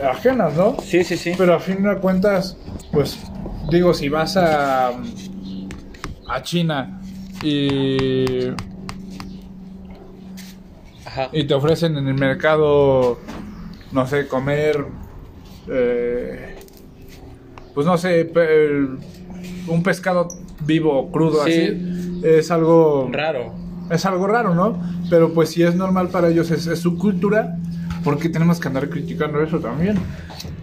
[0.04, 0.78] ajenas, ¿no?
[0.84, 1.34] Sí, sí, sí.
[1.36, 2.58] Pero a fin de cuentas,
[2.92, 3.18] pues
[3.72, 4.92] digo, si vas a,
[6.34, 7.00] a China
[7.44, 8.48] y,
[11.32, 13.20] y te ofrecen en el mercado,
[13.92, 14.84] no sé, comer,
[15.70, 16.56] eh,
[17.76, 18.32] pues no sé,
[19.68, 20.28] un pescado
[20.62, 23.54] vivo, crudo, así, es algo raro.
[23.92, 24.82] Es algo raro, ¿no?
[25.10, 27.60] Pero pues si es normal para ellos, es, es su cultura,
[28.04, 29.98] porque tenemos que andar criticando eso también?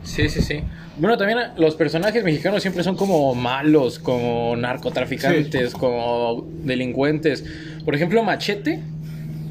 [0.02, 0.62] Sí, sí, sí.
[0.98, 7.44] Bueno, también los personajes mexicanos siempre son como malos, como narcotraficantes, como delincuentes.
[7.84, 8.80] Por ejemplo, Machete.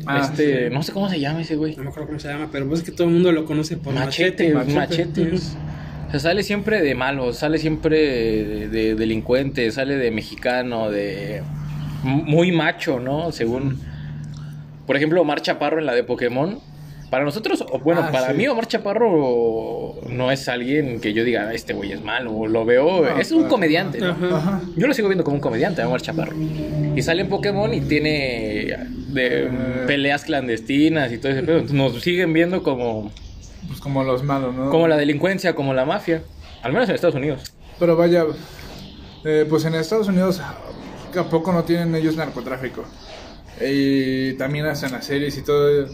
[0.05, 1.75] Ah, este, no sé cómo se llama ese güey.
[1.75, 3.77] No me acuerdo cómo se llama, pero pues es que todo el mundo lo conoce
[3.77, 4.53] por Machete.
[4.53, 5.31] Machete.
[6.09, 11.43] O sea, sale siempre de malo, sale siempre de, delincuente, sale de mexicano, de
[12.03, 13.31] muy macho, ¿no?
[13.31, 13.79] Según,
[14.87, 16.59] por ejemplo, Omar Chaparro en la de Pokémon,
[17.09, 21.73] para nosotros, bueno, ah, para mí Omar Chaparro no es alguien que yo diga, este
[21.73, 23.99] güey es malo, lo veo, es un comediante,
[24.75, 26.35] Yo lo sigo viendo como un comediante, Omar Chaparro.
[26.95, 29.49] Y sale en Pokémon y tiene de eh.
[29.87, 31.63] peleas clandestinas y todo ese pedo.
[31.73, 33.11] Nos siguen viendo como...
[33.67, 34.69] Pues como los malos, ¿no?
[34.69, 36.23] Como la delincuencia, como la mafia.
[36.61, 37.53] Al menos en Estados Unidos.
[37.77, 38.25] Pero vaya,
[39.25, 42.83] eh, pues en Estados Unidos, ¿a poco no tienen ellos narcotráfico?
[43.61, 45.87] Y también hacen las series y todo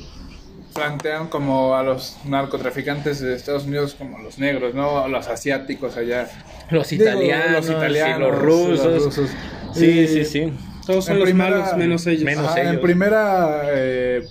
[0.75, 5.07] plantean como a los narcotraficantes de Estados Unidos como los negros, ¿no?
[5.07, 6.29] Los asiáticos allá.
[6.69, 9.31] Los italianos, los, italianos, los rusos.
[9.73, 10.53] Sí, sí, sí.
[10.85, 12.29] Todos son los malos, menos ellos.
[12.57, 14.23] En primera, eh,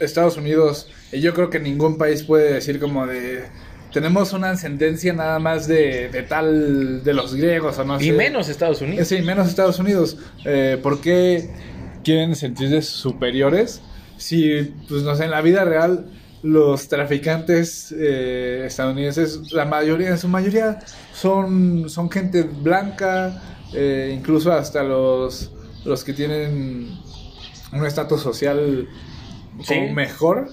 [0.00, 3.44] Estados Unidos, y yo creo que ningún país puede decir como de
[3.92, 8.06] tenemos una ascendencia nada más de, de, tal de los griegos o no sé.
[8.06, 9.06] Y menos Estados Unidos.
[9.06, 10.18] Sí, menos Estados Unidos.
[10.44, 11.48] Eh, ¿Por qué
[12.02, 13.80] quieren sentirse superiores?
[14.24, 16.06] Si, pues no sé, en la vida real
[16.42, 20.78] los traficantes eh, estadounidenses, la mayoría, en su mayoría,
[21.12, 23.42] son, son gente blanca,
[23.74, 25.52] eh, incluso hasta los,
[25.84, 26.98] los que tienen
[27.72, 28.88] un estatus social
[29.92, 30.48] mejor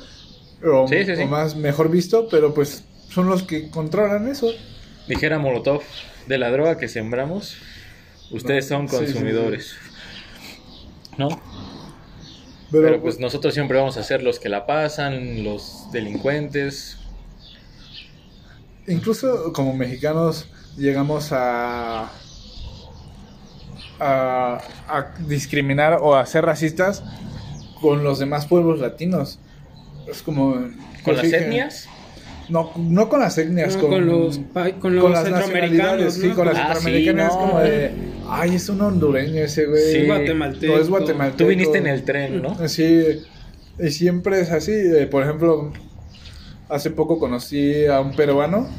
[0.65, 0.85] o,
[1.29, 4.51] más mejor visto, pero pues son los que controlan eso.
[5.07, 5.81] Dijera Molotov,
[6.27, 7.55] de la droga que sembramos,
[8.31, 9.75] ustedes son consumidores.
[11.17, 11.29] ¿No?
[12.71, 16.97] Pero, pues, nosotros siempre vamos a ser los que la pasan, los delincuentes.
[18.87, 22.09] Incluso como mexicanos llegamos a,
[23.99, 24.61] a,
[25.27, 27.03] discriminar o a ser racistas
[27.81, 29.39] con los demás pueblos latinos.
[30.07, 30.53] Es como...
[31.03, 31.89] ¿Con las etnias?
[32.51, 34.39] No, no con las etnias, con, los,
[34.79, 36.13] con los centroamericanos.
[36.13, 37.91] Sí, con las ah, centroamericanas como de
[38.33, 39.91] Ay, es un hondureño ese güey.
[39.91, 40.77] Sí, guatemalteco.
[40.77, 41.37] es guatemalteco.
[41.37, 42.67] Tú viniste en el tren, ¿no?
[42.69, 43.23] Sí,
[43.77, 44.71] y siempre es así.
[44.71, 45.73] Eh, por ejemplo,
[46.69, 48.69] hace poco conocí a un peruano.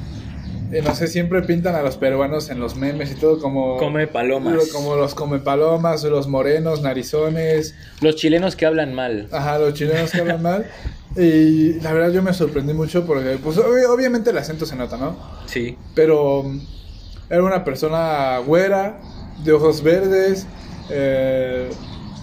[0.72, 3.76] Y no sé, siempre pintan a los peruanos en los memes y todo como...
[3.76, 4.68] Come palomas.
[4.68, 7.74] Como los come palomas, los morenos, narizones.
[8.00, 9.28] Los chilenos que hablan mal.
[9.32, 10.66] Ajá, los chilenos que hablan mal.
[11.16, 15.16] Y la verdad yo me sorprendí mucho porque, pues obviamente el acento se nota, ¿no?
[15.46, 15.76] Sí.
[15.94, 16.44] Pero
[17.28, 19.00] era una persona güera,
[19.44, 20.46] de ojos verdes,
[20.90, 21.68] eh,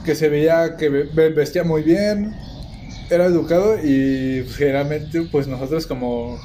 [0.06, 2.36] que se veía que vestía muy bien,
[3.10, 6.38] era educado y generalmente pues nosotros como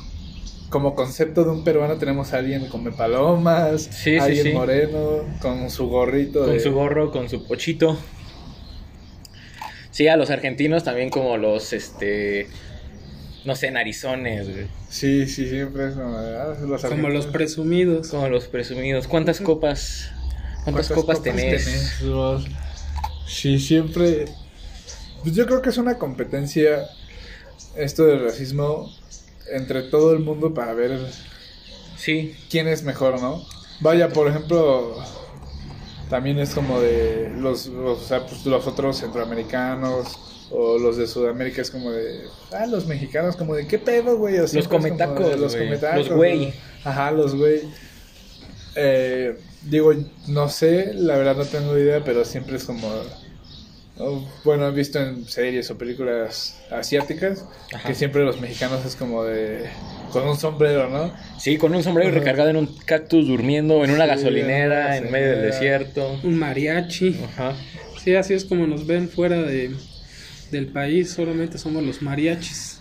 [0.71, 3.89] como concepto de un peruano tenemos a alguien come palomas,
[4.21, 6.45] alguien moreno, con su gorrito.
[6.45, 7.97] Con su gorro, con su pochito.
[9.95, 12.49] Sí, a los argentinos también como los, este,
[13.45, 14.49] no sé, narizones,
[14.89, 18.09] Sí, sí, siempre es como los presumidos.
[18.09, 19.07] Como los presumidos.
[19.07, 20.11] ¿Cuántas copas
[20.65, 22.01] ¿Cuántas, copas, tenés?
[23.29, 24.25] Sí, siempre.
[25.23, 26.89] Pues yo creo que es una competencia
[27.77, 28.91] esto del racismo
[29.53, 30.99] entre todo el mundo para ver
[31.97, 32.35] sí.
[32.51, 33.47] quién es mejor, ¿no?
[33.79, 34.97] Vaya, por ejemplo,
[36.09, 40.19] también es como de los, los, pues los otros centroamericanos
[40.51, 44.37] o los de Sudamérica es como de, ah, los mexicanos como de, ¿qué pedo, güey?
[44.37, 46.09] los cometacos, los cometacos.
[46.09, 46.53] Los güey.
[46.85, 47.63] Ajá, los güey.
[48.77, 49.93] Eh, digo,
[50.29, 52.89] no sé, la verdad no tengo idea, pero siempre es como...
[54.45, 57.45] Bueno, he visto en series o películas asiáticas
[57.87, 59.67] que siempre los mexicanos es como de...
[60.11, 61.15] con un sombrero, ¿no?
[61.39, 65.43] Sí, con un sombrero recargado en un cactus durmiendo en una gasolinera, en medio del
[65.43, 66.19] desierto.
[66.25, 67.21] Un mariachi.
[67.25, 67.55] Ajá.
[68.03, 69.75] Sí, así es como nos ven fuera de,
[70.51, 72.81] del país, solamente somos los mariachis.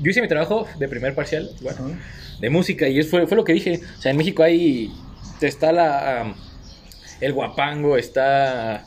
[0.00, 1.96] Yo hice mi trabajo de primer parcial, bueno,
[2.40, 3.80] de música, y eso fue, fue lo que dije.
[3.96, 4.92] O sea, en México hay
[5.40, 6.34] está la
[7.20, 8.86] el guapango, está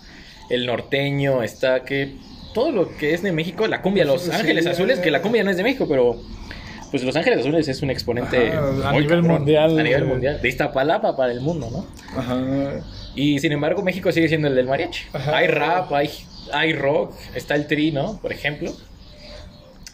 [0.50, 2.16] el norteño, está que
[2.54, 5.52] todo lo que es de México, la cumbia, Los Ángeles Azules, que la cumbia no
[5.52, 6.22] es de México, pero
[6.90, 9.78] pues Los Ángeles Azules es un exponente a nivel mundial.
[9.78, 10.42] A nivel mundial.
[10.42, 11.86] De Iztapalapa para el mundo, ¿no?
[12.18, 12.82] Ajá.
[13.16, 15.04] Y sin embargo, México sigue siendo el del mariachi.
[15.14, 16.10] Hay rap, hay,
[16.54, 18.20] hay rock, está el tri, ¿no?
[18.22, 18.72] Por ejemplo.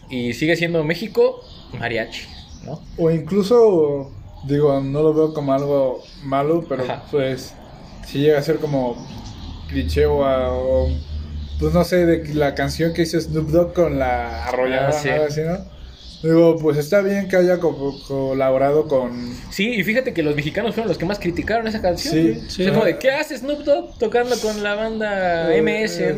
[0.09, 1.43] Y sigue siendo México
[1.79, 2.27] mariachi,
[2.65, 2.81] ¿no?
[2.97, 4.11] O incluso,
[4.43, 7.55] digo, no lo veo como algo malo, pero pues
[8.05, 9.07] si llega a ser como
[9.71, 10.89] cliché o,
[11.59, 15.41] pues no sé, de la canción que hizo Snoop Dogg con la arrollada, ah, así,
[15.41, 15.71] ¿no?
[16.23, 19.35] Digo, pues está bien que haya colaborado con...
[19.49, 22.13] Sí, y fíjate que los mexicanos fueron los que más criticaron esa canción.
[22.13, 22.67] Sí, sí.
[22.67, 25.99] como de, ¿qué hace Snoop Dogg tocando con la banda eh, MS?
[25.99, 26.15] Eh,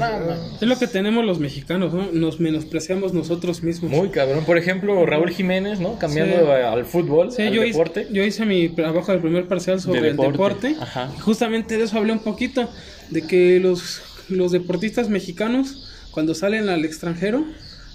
[0.59, 2.11] es lo que tenemos los mexicanos, ¿no?
[2.11, 3.91] Nos menospreciamos nosotros mismos.
[3.91, 4.43] Muy cabrón.
[4.43, 5.97] Por ejemplo, Raúl Jiménez, ¿no?
[5.97, 8.01] Cambiando al fútbol, al yo deporte.
[8.01, 10.75] Hice, yo hice mi trabajo del primer parcial sobre el deporte.
[10.81, 11.13] Ajá.
[11.15, 12.69] Y justamente de eso hablé un poquito,
[13.09, 17.45] de que los, los deportistas mexicanos, cuando salen al extranjero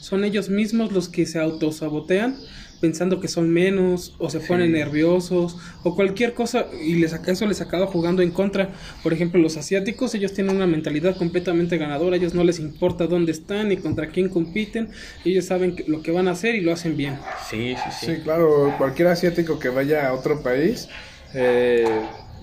[0.00, 2.36] son ellos mismos los que se autosabotean
[2.80, 7.60] pensando que son menos o se ponen nerviosos o cualquier cosa y les eso les
[7.60, 8.70] acaba jugando en contra.
[9.02, 13.32] Por ejemplo, los asiáticos, ellos tienen una mentalidad completamente ganadora, ellos no les importa dónde
[13.32, 14.90] están ni contra quién compiten,
[15.24, 17.18] ellos saben lo que van a hacer y lo hacen bien.
[17.50, 18.06] Sí, sí, sí.
[18.06, 20.88] Sí, claro, cualquier asiático que vaya a otro país
[21.34, 21.84] eh,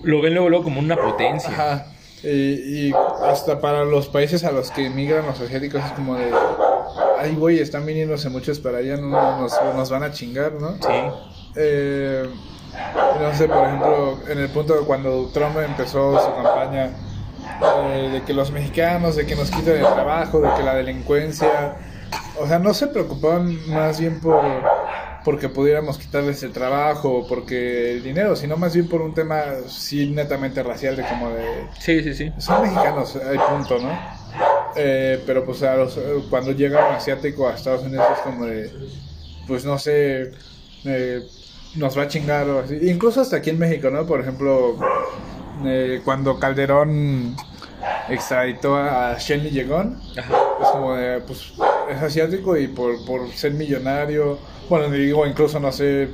[0.02, 1.50] lo ven luego, luego como una potencia.
[1.50, 1.95] Ajá.
[2.22, 6.32] Y, y hasta para los países a los que emigran los asiáticos es como de
[7.18, 10.72] ay, güey, están viniéndose muchos para allá, no, nos, nos van a chingar, ¿no?
[10.74, 10.92] Sí.
[11.56, 12.28] Eh,
[13.20, 16.90] no sé, por ejemplo, en el punto de cuando Trump empezó su campaña
[17.62, 21.76] eh, de que los mexicanos, de que nos quiten el trabajo, de que la delincuencia,
[22.38, 24.44] o sea, no se preocupaban más bien por
[25.26, 29.42] porque pudiéramos quitarles el trabajo o porque el dinero, sino más bien por un tema
[29.66, 31.66] sí netamente racial de como de...
[31.80, 32.32] Sí, sí, sí.
[32.38, 33.90] Son mexicanos, hay punto, ¿no?
[34.76, 35.98] Eh, pero pues a los,
[36.30, 38.70] cuando llega un asiático a Estados Unidos es como de,
[39.48, 40.30] pues no sé,
[40.84, 41.26] eh,
[41.74, 42.78] nos va a chingar o así.
[42.82, 44.06] Incluso hasta aquí en México, ¿no?
[44.06, 44.76] Por ejemplo,
[45.64, 47.34] eh, cuando Calderón
[48.08, 51.52] extraditó a Shelly Llegón, es como de, pues
[51.90, 56.08] es asiático y por, por ser millonario, bueno, digo, incluso no sé,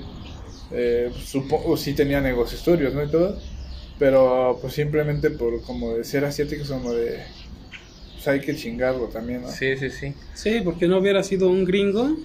[1.25, 3.05] supo, si tenía negocios estudios, ¿no?
[3.05, 3.39] Y todo,
[3.99, 7.21] pero pues simplemente por como de ser asiático, como de
[8.15, 9.49] pues, hay que chingarlo también, ¿no?
[9.51, 10.15] Sí, sí, sí.
[10.35, 12.17] Sí, porque no hubiera sido un gringo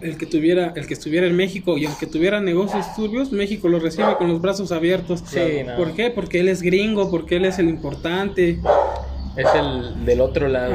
[0.00, 3.68] el que tuviera el que estuviera en México y el que tuviera negocios turbios, México
[3.68, 5.22] lo recibe con los brazos abiertos.
[5.24, 6.10] Sí, ¿Por qué?
[6.10, 8.58] Porque él es gringo, porque él es el importante.
[9.36, 10.74] Es el del otro lado.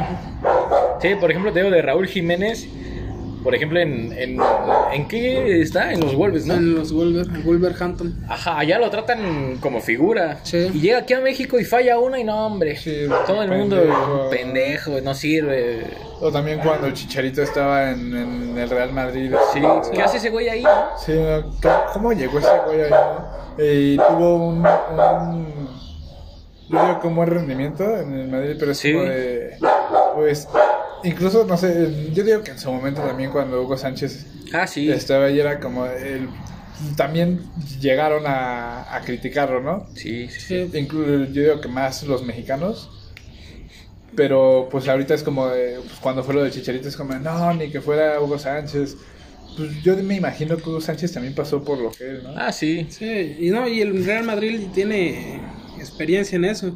[1.01, 2.67] Sí, por ejemplo, te digo de Raúl Jiménez
[3.47, 4.37] por ejemplo, en, en,
[4.91, 5.93] en qué está?
[5.93, 6.55] En los Wolves, ¿no?
[6.55, 8.13] En los Wolves, Wolverhampton.
[8.27, 10.39] Ajá, allá lo tratan como figura.
[10.43, 10.69] Sí.
[10.73, 12.75] Y llega aquí a México y falla una y no, hombre.
[12.75, 15.85] Sí, todo el mundo pendejo, no sirve.
[16.19, 19.33] O también cuando el Chicharito estaba en, el Real Madrid.
[19.53, 19.61] Sí,
[19.93, 20.65] ¿qué hace ese güey ahí?
[21.05, 21.13] Sí,
[21.93, 23.93] ¿cómo llegó ese güey ahí?
[23.93, 25.69] Y tuvo un, un
[26.67, 29.57] yo digo como buen rendimiento en el Madrid, pero es como de,
[30.15, 30.49] pues,
[31.03, 34.89] incluso, no sé, yo digo que en su momento también cuando Hugo Sánchez ah, sí.
[34.91, 36.29] estaba ahí era como el,
[36.95, 37.41] también
[37.79, 39.87] llegaron a, a criticarlo, ¿no?
[39.95, 42.91] Sí, sí, Incluso yo digo que más los mexicanos.
[44.15, 47.53] Pero pues ahorita es como de, pues, cuando fue lo de Chicharito es como, no,
[47.53, 48.97] ni que fuera Hugo Sánchez.
[49.55, 52.33] Pues yo me imagino que Hugo Sánchez también pasó por lo que él, ¿no?
[52.35, 52.87] Ah, sí.
[52.89, 55.39] Sí, y no, y el Real Madrid tiene
[55.77, 56.75] experiencia en eso.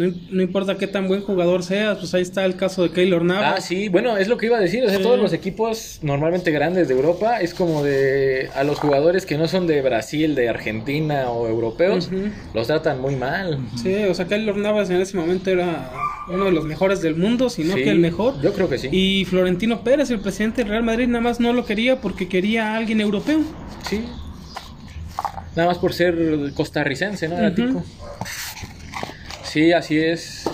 [0.00, 3.54] No, importa qué tan buen jugador seas, pues ahí está el caso de Keylor Navas.
[3.58, 4.82] Ah, sí, bueno, es lo que iba a decir.
[4.84, 9.26] O sea, todos los equipos normalmente grandes de Europa es como de a los jugadores
[9.26, 12.10] que no son de Brasil, de Argentina o europeos,
[12.54, 13.58] los tratan muy mal.
[13.76, 15.92] Sí, o sea, Keylor Navas en ese momento era
[16.28, 18.40] uno de los mejores del mundo, si no que el mejor.
[18.40, 18.88] Yo creo que sí.
[18.90, 22.72] Y Florentino Pérez, el presidente del Real Madrid, nada más no lo quería porque quería
[22.72, 23.40] a alguien europeo.
[23.88, 24.04] Sí.
[25.56, 27.36] Nada más por ser costarricense, ¿no?
[29.50, 30.44] Sí, así es.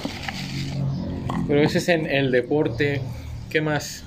[1.47, 3.03] Pero ese es en el deporte.
[3.51, 4.05] ¿Qué más?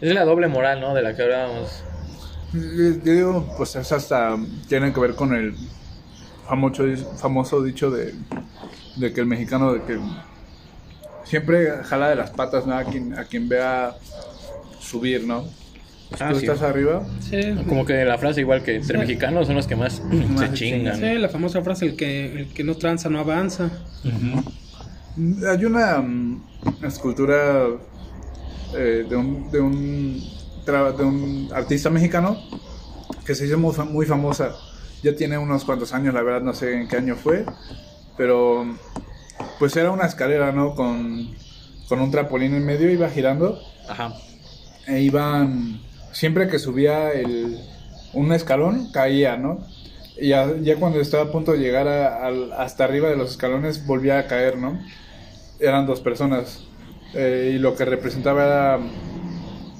[0.00, 0.94] Es la doble moral, ¿no?
[0.94, 1.84] De la que hablábamos.
[2.54, 4.38] Yo digo, pues es hasta.
[4.70, 5.54] Tiene que ver con el
[6.48, 6.84] famoso,
[7.18, 8.14] famoso dicho de,
[8.96, 10.00] de que el mexicano, de que
[11.24, 12.66] siempre jala de las patas.
[12.66, 13.94] A quien, a quien vea
[14.80, 15.44] subir, ¿no?
[16.18, 17.06] Ah, ¿Tú estás arriba?
[17.20, 17.40] Sí.
[17.68, 20.02] Como que la frase igual que entre mexicanos son los que más,
[20.38, 20.96] se chingan.
[20.96, 23.70] Sí, la famosa frase, el que, el que no tranza no avanza.
[25.48, 26.42] Hay una, mm,
[26.84, 27.66] escultura
[28.76, 30.22] eh, de, un, de, un,
[30.66, 32.38] de un artista mexicano
[33.24, 34.52] que se hizo muy, muy famosa.
[35.02, 37.46] Ya tiene unos cuantos años, la verdad no sé en qué año fue,
[38.16, 38.66] pero
[39.58, 40.74] pues era una escalera, ¿no?
[40.74, 41.34] Con
[41.90, 43.60] con un trampolín en medio, iba girando.
[43.88, 44.14] Ajá.
[44.86, 45.80] E iban,
[46.12, 47.58] siempre que subía el,
[48.12, 49.66] un escalón, caía, ¿no?
[50.20, 54.18] Y ya, ya cuando estaba a punto de llegar hasta arriba de los escalones, volvía
[54.18, 54.78] a caer, ¿no?
[55.58, 56.64] Eran dos personas.
[57.14, 58.78] Eh, y lo que representaba era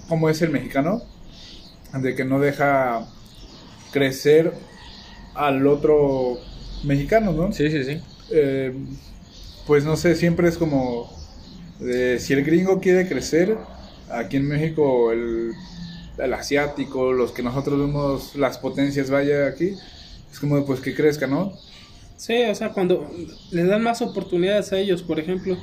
[0.08, 1.02] cómo es el mexicano,
[1.92, 3.06] de que no deja
[3.92, 4.52] crecer
[5.34, 6.38] al otro
[6.84, 7.52] mexicano, ¿no?
[7.52, 8.00] Sí, sí, sí.
[8.32, 8.72] Eh,
[9.66, 11.12] pues no sé, siempre es como,
[11.78, 13.56] si el gringo quiere crecer,
[14.10, 15.52] aquí en México el,
[16.22, 19.74] el, asiático, los que nosotros vemos las potencias vaya aquí,
[20.30, 21.52] es como pues que crezca, ¿no?
[22.16, 23.10] Sí, o sea, cuando
[23.50, 25.56] les dan más oportunidades a ellos, por ejemplo,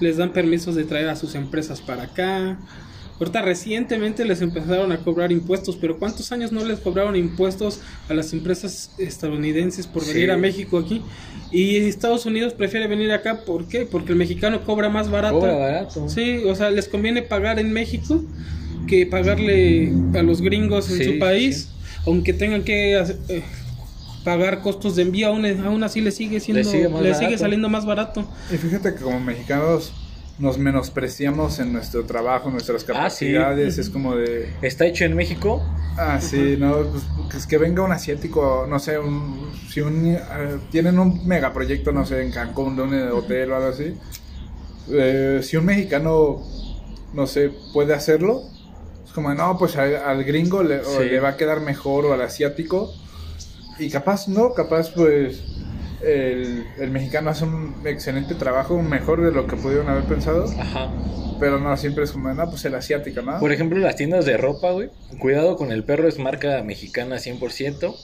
[0.00, 2.58] les dan permisos de traer a sus empresas para acá,
[3.20, 8.14] Ahorita recientemente les empezaron a cobrar impuestos, pero ¿cuántos años no les cobraron impuestos a
[8.14, 11.02] las empresas estadounidenses por venir a México aquí?
[11.52, 13.84] Y Estados Unidos prefiere venir acá, ¿por qué?
[13.84, 15.38] Porque el mexicano cobra más barato.
[15.38, 16.08] Cobra barato.
[16.08, 18.24] Sí, o sea, les conviene pagar en México
[18.90, 21.68] que pagarle a los gringos en su país,
[22.06, 23.42] aunque tengan que eh,
[24.24, 28.28] pagar costos de envío, aún, aún así les sigue siendo, les sigue saliendo más barato.
[28.52, 29.92] Y fíjate que como mexicanos
[30.40, 34.48] nos menospreciamos en nuestro trabajo, nuestras ah, capacidades, es como de...
[34.60, 35.62] ¿Está hecho en México?
[35.96, 36.78] Ah, sí, no,
[37.30, 40.18] pues, que venga un asiático, no sé, un, si un, eh,
[40.72, 43.94] tienen un megaproyecto, no sé, en Cancún, de un hotel o algo así,
[44.90, 46.42] eh, si un mexicano,
[47.12, 48.42] no sé, puede hacerlo,
[49.10, 52.94] es como, no, pues al, gringo le, le va a quedar mejor o al asiático,
[53.76, 55.42] y capaz no, capaz pues
[56.00, 60.44] el, el, mexicano hace un excelente trabajo, mejor de lo que pudieron haber pensado.
[60.60, 60.92] Ajá.
[61.40, 63.40] Pero no, siempre es como, no, pues el asiático, ¿no?
[63.40, 64.90] Por ejemplo, las tiendas de ropa, güey.
[65.18, 67.96] Cuidado con el perro, es marca mexicana 100%.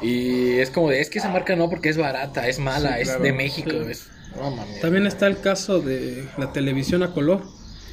[0.00, 3.20] Y es como de, es que esa marca no porque es barata, es mala, es
[3.20, 3.70] de México.
[4.80, 7.42] También está el caso de la televisión a color.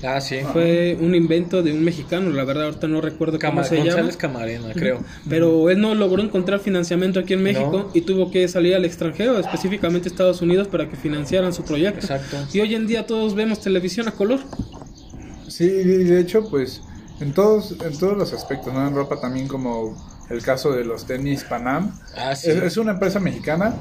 [0.03, 0.39] Ah, sí.
[0.51, 4.73] Fue un invento de un mexicano, la verdad ahorita no recuerdo cómo se González Camarena,
[4.73, 4.99] creo.
[5.29, 9.39] Pero él no logró encontrar financiamiento aquí en México y tuvo que salir al extranjero,
[9.39, 12.01] específicamente Estados Unidos, para que financiaran su proyecto.
[12.01, 12.37] Exacto.
[12.51, 14.39] Y hoy en día todos vemos televisión a color.
[15.47, 16.81] Sí, de hecho, pues
[17.19, 18.85] en todos, en todos los aspectos, ¿no?
[18.85, 19.95] En ropa también como
[20.29, 21.97] el caso de los tenis Panam.
[22.17, 22.49] Ah, sí.
[22.49, 23.75] es una empresa mexicana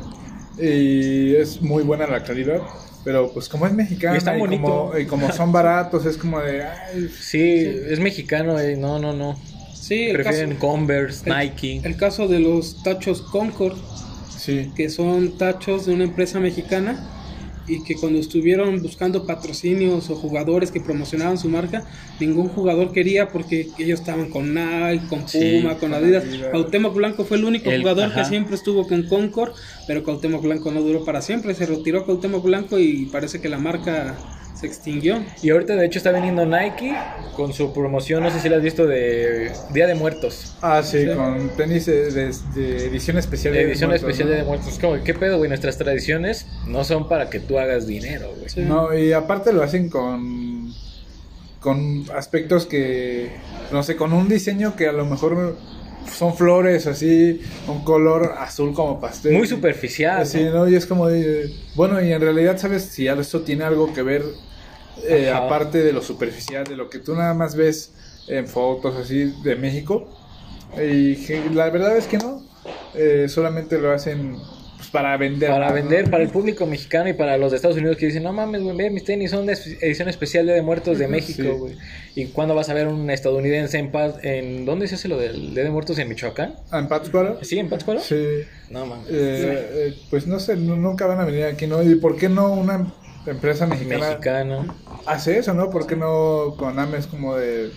[0.58, 2.60] y es muy buena la calidad
[3.04, 6.64] pero pues como es mexicano y, como, y como son baratos, es como de...
[7.20, 9.38] sí, es mexicano, eh, no, no, no.
[9.74, 11.80] Sí, Prefieren Converse, Nike.
[11.82, 13.76] El caso de los tachos Concord,
[14.36, 14.72] sí.
[14.76, 17.21] que son tachos de una empresa mexicana
[17.66, 21.84] y que cuando estuvieron buscando patrocinios o jugadores que promocionaban su marca,
[22.20, 26.24] ningún jugador quería porque ellos estaban con Nike, con Puma, con Adidas.
[26.50, 29.52] Cuauhtémoc Blanco fue el único jugador que siempre estuvo con Concord,
[29.86, 33.58] pero Cuauhtémoc Blanco no duró para siempre, se retiró Cuauhtémoc Blanco y parece que la
[33.58, 34.16] marca
[34.62, 35.22] se extinguió.
[35.42, 36.96] Y ahorita de hecho está veniendo Nike
[37.36, 40.56] con su promoción, no sé si la has visto, de Día de Muertos.
[40.62, 44.78] Ah, sí, con tenis de, edición especial de, edición especial de muertos.
[44.78, 45.48] Como, ¿qué pedo, güey?
[45.48, 48.66] Nuestras tradiciones no son para que tú hagas dinero, güey.
[48.66, 50.72] No, y aparte lo hacen con
[51.60, 53.30] con aspectos que
[53.70, 55.56] no sé, con un diseño que a lo mejor
[56.10, 59.32] son flores así, un color azul como pastel.
[59.32, 60.26] Muy superficial.
[60.26, 60.68] Sí, ¿no?
[60.68, 61.08] Y es como,
[61.74, 64.24] bueno, y en realidad, ¿sabes si eso tiene algo que ver
[65.04, 67.92] eh, aparte de lo superficial, de lo que tú nada más ves
[68.28, 70.08] en fotos así de México.
[70.76, 71.16] Y
[71.54, 72.42] la verdad es que no,
[72.94, 74.36] eh, solamente lo hacen
[74.76, 75.50] pues, para vender.
[75.50, 78.32] Para vender, para el público mexicano y para los de Estados Unidos que dicen, no
[78.32, 81.76] mames, güey, mis tenis son de edición especial de Muertos de México, güey.
[82.14, 85.54] ¿Y cuándo vas a ver un estadounidense en Paz, en dónde se hace lo del
[85.54, 86.54] Día de Muertos en Michoacán?
[86.70, 87.38] Ah, ¿En Pátzcuaro?
[87.42, 88.00] Sí, en Pátzcuaro.
[88.00, 88.40] Sí.
[88.70, 89.06] No mames.
[89.10, 91.82] Eh, pues no sé, nunca van a venir aquí, ¿no?
[91.82, 92.92] ¿Y por qué no una
[93.26, 94.74] empresa mexicana Mexicano.
[95.06, 95.70] hace eso, ¿no?
[95.70, 97.70] ¿Por qué no con Ames como de...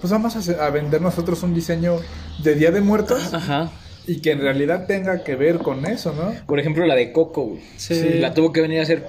[0.00, 2.00] Pues vamos a, vender nosotros un diseño
[2.42, 3.32] de Día de Muertos.
[3.32, 3.70] Ajá.
[4.04, 6.34] Y que en realidad tenga que ver con eso, ¿no?
[6.46, 8.18] Por ejemplo, la de Coco, Sí.
[8.18, 9.06] La tuvo que venir a hacer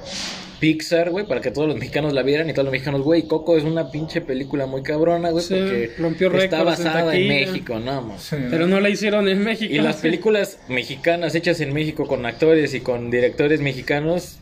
[0.59, 3.57] Pixar, güey, para que todos los mexicanos la vieran y todos los mexicanos, güey, Coco
[3.57, 8.67] es una pinche película muy cabrona, güey, porque rompió está basada en, México, no, Pero
[8.67, 9.73] no la hicieron en México.
[9.73, 14.37] Y las películas mexicanas hechas en México con actores y con directores mexicanos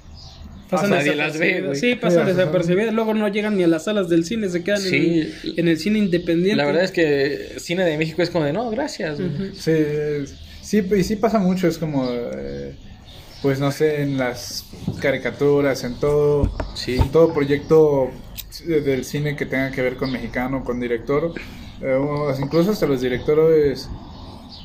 [0.72, 2.94] pasan nadie las ve, Sí, pasan desapercibidas.
[2.94, 6.56] Luego no llegan ni a las salas del cine, se quedan en, el, cine independiente.
[6.56, 9.20] La verdad es que cine de México es como de, no, gracias.
[9.54, 9.74] Sí,
[10.62, 12.08] sí, y sí pasa mucho, es como...
[12.10, 12.74] Eh,
[13.42, 14.66] pues no sé, en las
[15.02, 16.98] caricaturas, en todo, sí.
[16.98, 18.12] en todo proyecto
[18.68, 21.34] del cine que tenga que ver con mexicano, con director,
[21.82, 22.00] eh,
[22.40, 23.90] incluso hasta los directores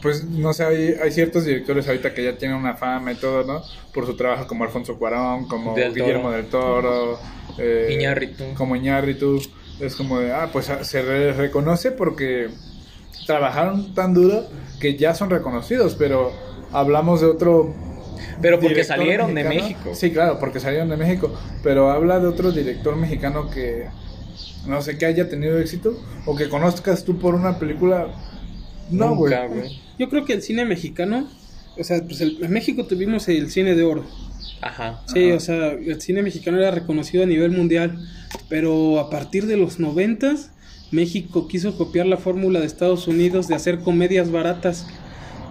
[0.03, 3.45] pues no sé, hay, hay, ciertos directores ahorita que ya tienen una fama y todo,
[3.45, 3.63] ¿no?
[3.93, 7.19] Por su trabajo como Alfonso Cuarón, como Guillermo del Toro,
[7.59, 8.45] eh, Iñárritu.
[8.57, 9.41] como Iñárritu,
[9.81, 12.49] es como de, ah, pues ah, se reconoce porque
[13.27, 14.45] trabajaron tan duro
[14.81, 16.33] que ya son reconocidos, pero
[16.73, 17.75] hablamos de otro
[18.41, 19.95] pero porque salieron de México.
[19.95, 21.33] Sí, claro, porque salieron de México.
[21.63, 23.87] Pero habla de otro director mexicano que
[24.67, 28.09] no sé que haya tenido éxito o que conozcas tú por una película.
[28.91, 29.35] No, güey.
[29.99, 31.29] Yo creo que el cine mexicano,
[31.79, 34.05] o sea, pues en México tuvimos el cine de oro.
[34.63, 35.03] Ajá.
[35.07, 37.99] Sí, o sea, el cine mexicano era reconocido a nivel mundial,
[38.49, 40.51] pero a partir de los noventas
[40.91, 44.87] México quiso copiar la fórmula de Estados Unidos de hacer comedias baratas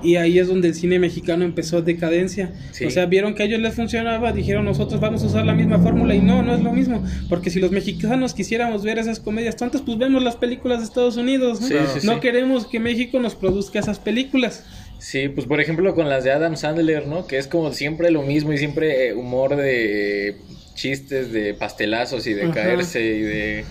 [0.03, 2.53] y ahí es donde el cine mexicano empezó decadencia.
[2.85, 5.79] O sea, vieron que a ellos les funcionaba, dijeron nosotros vamos a usar la misma
[5.79, 9.55] fórmula y no, no es lo mismo, porque si los mexicanos quisiéramos ver esas comedias
[9.55, 12.13] tontas, pues vemos las películas de Estados Unidos, ¿no?
[12.13, 14.65] no queremos que México nos produzca esas películas.
[14.99, 17.27] Sí, pues por ejemplo con las de Adam Sandler, ¿no?
[17.27, 20.37] Que es como siempre lo mismo y siempre eh, humor de
[20.73, 23.65] chistes, de pastelazos y de caerse y de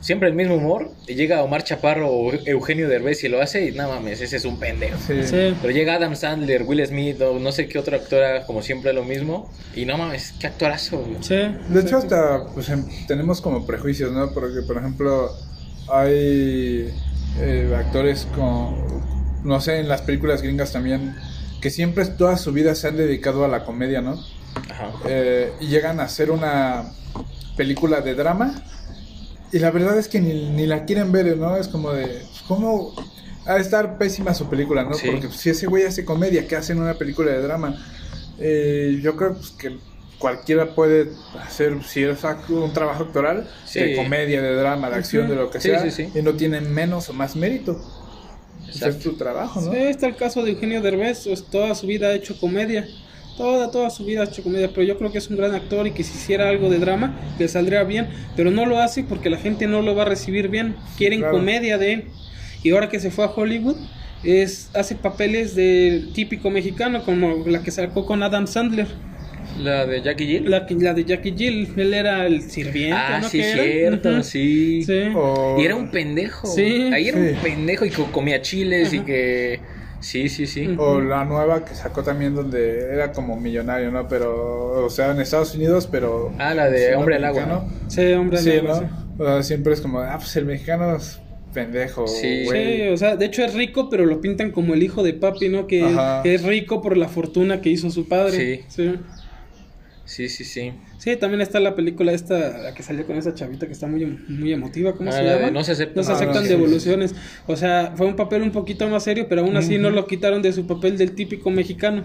[0.00, 0.90] siempre el mismo humor.
[1.06, 4.44] Y llega Omar Chaparro o Eugenio Derbez y lo hace y nada mames, ese es
[4.44, 4.98] un pendejo.
[5.08, 9.04] Pero llega Adam Sandler, Will Smith o no sé qué otro actor como siempre lo
[9.04, 9.50] mismo.
[9.74, 11.04] Y no mames, qué actorazo.
[11.28, 14.32] De hecho, hasta pues, em, tenemos como prejuicios, ¿no?
[14.32, 15.30] Porque, por ejemplo,
[15.88, 16.92] hay
[17.40, 19.02] eh, actores como,
[19.44, 21.14] no sé, en las películas gringas también,
[21.60, 24.22] que siempre toda su vida se han dedicado a la comedia, ¿no?
[24.70, 24.92] Ajá.
[25.06, 26.92] Eh, y llegan a hacer una
[27.56, 28.54] película de drama
[29.52, 31.56] y la verdad es que ni, la quieren ver, ¿no?
[31.56, 32.94] Es como de, pues, ¿cómo?
[33.46, 34.90] Ha de estar pésima su película, ¿no?
[34.90, 37.74] Porque pues, si ese güey hace comedia, ¿qué hace en una película de drama?
[38.38, 39.78] Eh, yo creo pues, que
[40.18, 42.18] cualquiera puede hacer, si es
[42.48, 46.34] un trabajo actoral, de comedia, de drama, de acción, de lo que sea, y no
[46.34, 47.80] tiene menos o más mérito.
[48.68, 49.72] Ese es su trabajo, ¿no?
[49.72, 52.86] Sí, está el caso de Eugenio Derbez, pues, toda su vida ha hecho comedia
[53.38, 55.86] toda, toda su vida ha hecho comedia, pero yo creo que es un gran actor
[55.86, 59.30] y que si hiciera algo de drama le saldría bien, pero no lo hace porque
[59.30, 62.04] la gente no lo va a recibir bien, quieren comedia de él.
[62.62, 63.76] Y ahora que se fue a Hollywood,
[64.24, 68.88] es hace papeles de típico mexicano como la que sacó con Adam Sandler.
[69.58, 70.50] La de Jackie Jill.
[70.50, 71.68] La, la de Jackie Jill.
[71.76, 72.96] Él era el sirviente.
[72.96, 74.84] Ah, sí, cierto, sí.
[74.86, 76.46] Y era un pendejo.
[76.46, 76.90] Sí.
[76.92, 79.60] Ahí era un pendejo y comía chiles y que
[80.00, 80.74] Sí, sí, sí.
[80.78, 84.06] O la nueva que sacó también donde era como millonario, ¿no?
[84.08, 86.32] Pero, o sea, en Estados Unidos, pero...
[86.38, 87.68] Ah, la de Hombre al Agua, ¿no?
[87.88, 88.80] Sí, Hombre al Agua.
[88.80, 89.24] ¿no?
[89.24, 91.20] O sea, siempre es como, ah, pues el mexicano es
[91.52, 92.06] pendejo.
[92.06, 92.46] Sí.
[92.46, 95.48] sí, o sea, de hecho es rico, pero lo pintan como el hijo de papi,
[95.48, 95.66] ¿no?
[95.66, 95.84] Que,
[96.22, 98.36] que es rico por la fortuna que hizo su padre.
[98.36, 98.64] Sí.
[98.68, 98.94] Sí.
[100.08, 100.72] Sí, sí, sí.
[100.96, 104.06] Sí, también está la película esta, la que salió con esa chavita que está muy,
[104.06, 105.50] muy emotiva, ¿cómo se llama?
[105.50, 107.14] No se aceptan, no se aceptan devoluciones.
[107.46, 110.40] O sea, fue un papel un poquito más serio, pero aún así no lo quitaron
[110.40, 112.04] de su papel del típico mexicano.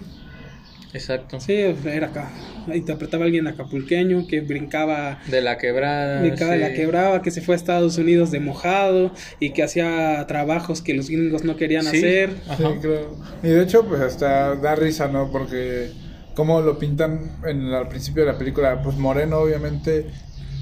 [0.93, 1.39] Exacto.
[1.39, 2.29] Sí, era acá.
[2.73, 5.21] Interpretaba a alguien acapulqueño que brincaba.
[5.27, 6.19] De la quebrada.
[6.19, 10.25] Brincaba de la quebrada, que se fue a Estados Unidos de mojado y que hacía
[10.27, 12.31] trabajos que los gringos no querían hacer.
[12.31, 13.17] Sí, claro.
[13.41, 15.31] Y de hecho, pues hasta da risa, ¿no?
[15.31, 16.02] Porque
[16.35, 20.07] como lo pintan en, al principio de la película, pues moreno obviamente,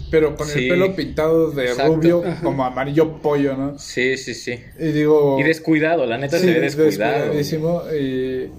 [0.10, 3.80] pero con el pelo pintado de rubio como amarillo pollo, ¿no?
[3.80, 4.60] Sí, sí, sí.
[4.78, 5.38] Y digo...
[5.40, 7.14] Y descuidado, la neta se ve descuidado.
[7.14, 8.52] Descuidadísimo y...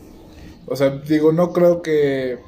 [0.67, 2.39] O sea, digo, no creo que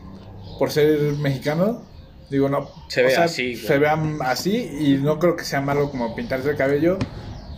[0.58, 1.82] por ser mexicano,
[2.30, 2.70] digo, no...
[2.88, 3.56] Se ve así.
[3.56, 6.98] Se vean así y no creo que sea malo como pintarse el cabello.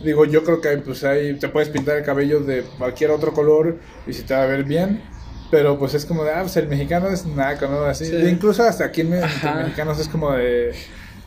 [0.03, 3.79] Digo, yo creo que pues ahí te puedes pintar el cabello de cualquier otro color
[4.05, 5.01] y si te va a ver bien.
[5.49, 7.85] Pero pues es como de, ah, pues el mexicano es nada, ¿no?
[7.85, 8.05] Así.
[8.29, 10.73] Incluso hasta aquí en mexicanos es como de,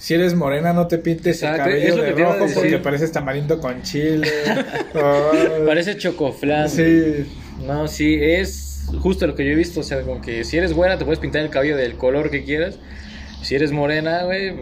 [0.00, 4.30] si eres morena no te pintes el cabello de rojo porque pareces tamarindo con chile.
[5.66, 6.70] Parece chocoflán.
[6.70, 7.26] Sí.
[7.66, 9.80] No, sí, es justo lo que yo he visto.
[9.80, 12.44] O sea, como que si eres buena te puedes pintar el cabello del color que
[12.44, 12.78] quieras.
[13.42, 14.54] Si eres morena, güey...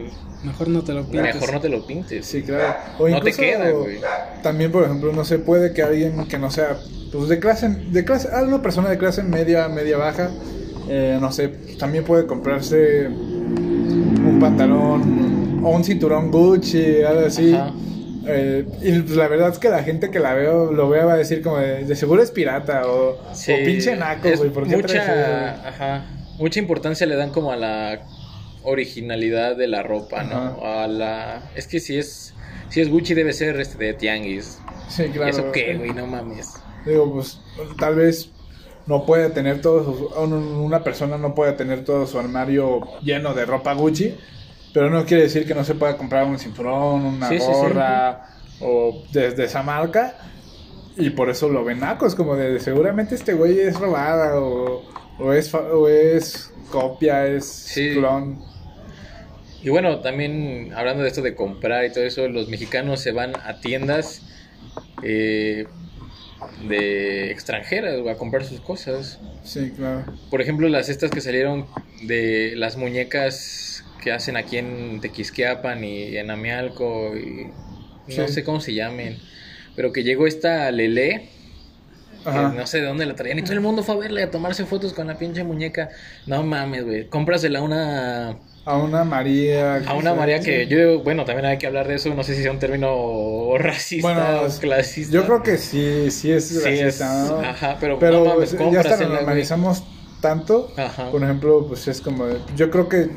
[0.42, 1.34] Mejor no te lo pintes.
[1.34, 2.26] Mejor no te lo pintes.
[2.26, 2.74] Sí, claro.
[2.98, 3.98] O no te queda, güey.
[4.42, 6.78] También, por ejemplo, no se puede que alguien que no sea
[7.12, 10.30] pues de clase, de clase, alguna persona de clase media, media baja,
[10.88, 11.48] eh, no sé,
[11.78, 17.56] también puede comprarse un pantalón o un cinturón Gucci, algo así.
[18.26, 21.14] Eh, y pues, la verdad es que la gente que la veo, lo vea va
[21.14, 26.06] a decir como de, seguro es pirata o, o pinche naco, güey, ¿por mucha, ajá,
[26.38, 28.00] mucha importancia le dan como a la
[28.64, 30.58] originalidad de la ropa, ¿no?
[30.62, 32.34] A la es que si es
[32.68, 34.58] si es Gucci debe ser este de tianguis.
[34.88, 35.26] Sí, claro.
[35.26, 35.90] ¿Y eso qué, güey?
[35.90, 36.54] No mames.
[36.88, 37.40] Digo, pues
[37.78, 38.30] tal vez
[38.86, 43.44] no puede tener todo su, una persona no puede tener todo su armario lleno de
[43.44, 44.16] ropa Gucci,
[44.72, 48.28] pero no quiere decir que no se pueda comprar un cinturón, una gorra
[48.60, 50.16] o desde esa marca
[50.96, 54.82] y por eso lo ven nacos como de seguramente este güey es robada o,
[55.18, 58.42] o es o es copia, es clon.
[59.62, 63.32] Y bueno, también hablando de esto de comprar y todo eso, los mexicanos se van
[63.36, 64.22] a tiendas
[65.02, 65.66] eh,
[66.68, 69.18] de extranjeras a comprar sus cosas.
[69.44, 70.04] Sí, claro.
[70.30, 71.66] Por ejemplo, las estas que salieron
[72.02, 77.48] de las muñecas que hacen aquí en Tequisquiapan y en Amialco y
[78.16, 79.18] no sé cómo se llamen,
[79.76, 81.30] pero que llegó esta Lele
[82.24, 84.64] no sé de dónde la traían y todo el mundo fue a verle a tomarse
[84.64, 85.90] fotos con la pinche muñeca.
[86.26, 88.38] No mames, güey, cómprasela una
[88.68, 89.76] a una María.
[89.86, 92.14] A una María que yo, bueno, también hay que hablar de eso.
[92.14, 95.12] No sé si sea un término racista o clasista.
[95.12, 97.50] Yo creo que sí, sí es racista.
[97.50, 99.82] Ajá, pero, pero ya hasta lo normalizamos
[100.20, 100.72] tanto.
[100.76, 101.10] Ajá.
[101.10, 102.26] Por ejemplo, pues es como.
[102.54, 103.10] Yo creo que.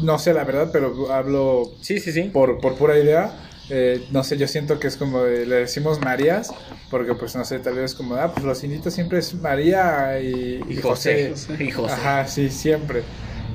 [0.00, 1.70] No sé la verdad, pero hablo.
[1.80, 2.22] Sí, sí, sí.
[2.22, 3.32] Por, por pura idea.
[3.70, 6.52] Eh, no sé, yo siento que es como le decimos Marías,
[6.90, 10.60] porque pues no sé, tal vez como, ah, pues los inditos siempre es María y,
[10.82, 11.32] José.
[11.58, 11.92] Y José.
[11.94, 13.02] Ajá, sí, siempre.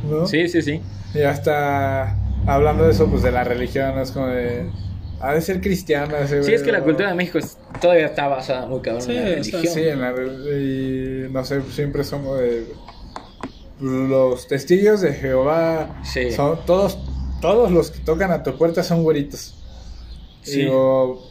[0.04, 0.28] ¿No?
[0.28, 0.82] Sí, sí, sí.
[1.14, 4.70] Y hasta hablando de eso, pues de la religión, es como de.
[5.20, 6.28] Ha de ser cristiana.
[6.28, 7.40] sí, es que la cultura de México
[7.82, 9.64] todavía está basada muy cabrón en la religión.
[9.64, 12.68] Sí, en la, y no sé, siempre somos de.
[13.80, 16.02] Los testigos de Jehová
[16.36, 16.98] son todos,
[17.42, 19.56] todos los que tocan a tu puerta son güeritos.
[20.42, 20.62] Sí.
[20.62, 21.27] Digo,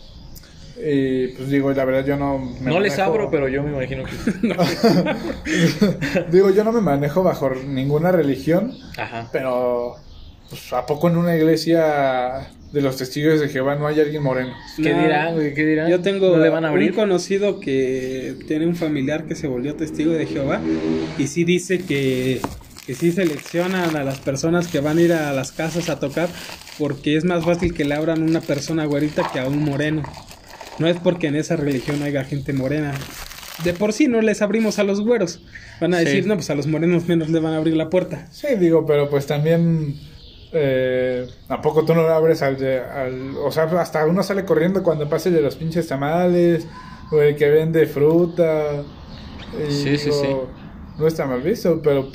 [0.79, 2.55] y pues digo, la verdad yo no...
[2.61, 4.13] no les abro, pero yo me imagino que...
[6.31, 9.29] digo, yo no me manejo bajo ninguna religión, Ajá.
[9.33, 9.97] pero
[10.51, 14.53] pues, ¿a poco en una iglesia de los testigos de Jehová no hay alguien moreno?
[14.77, 15.55] ¿Qué dirán, güey?
[15.55, 15.89] ¿Qué dirán?
[15.89, 20.61] Yo tengo un conocido que tiene un familiar que se volvió testigo de Jehová
[21.19, 22.41] y sí dice que
[22.87, 26.29] que sí seleccionan a las personas que van a ir a las casas a tocar
[26.79, 30.03] porque es más fácil que le abran una persona güerita que a un moreno.
[30.79, 32.93] No es porque en esa religión haya gente morena.
[33.65, 35.41] De por sí no les abrimos a los güeros.
[35.81, 38.27] Van a decir, no, pues a los morenos menos le van a abrir la puerta.
[38.31, 39.99] Sí, digo, pero pues también...
[40.53, 42.57] Eh, ¿A poco tú no le abres al,
[43.43, 46.67] O sea, hasta uno sale corriendo cuando pase de los pinches tamales,
[47.11, 48.83] o el que vende fruta.
[49.69, 50.37] sí, sí, sí.
[50.99, 52.11] No está mal visto, pero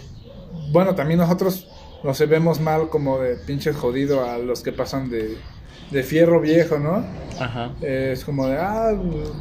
[0.71, 1.67] bueno, también nosotros
[2.03, 5.37] nos vemos mal como de pinches jodido a los que pasan de,
[5.91, 7.03] de fierro viejo, ¿no?
[7.39, 7.73] Ajá.
[7.81, 8.93] es como de, ah,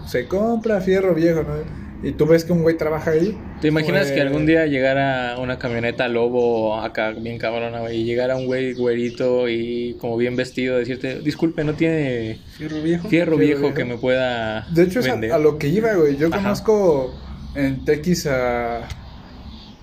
[0.07, 1.81] se compra fierro viejo, ¿no?
[2.03, 3.39] Y tú ves que un güey trabaja ahí.
[3.61, 8.05] ¿Te imaginas que pues algún día llegara una camioneta lobo acá bien cabrona, güey, y
[8.05, 13.37] llegara un güey güerito y como bien vestido, decirte, disculpe, no tiene fierro viejo, fierro,
[13.37, 14.67] viejo, que me pueda.
[14.71, 16.17] De hecho, es a, lo que iba, güey.
[16.17, 17.15] Yo conozco
[17.55, 18.89] en Tequis a,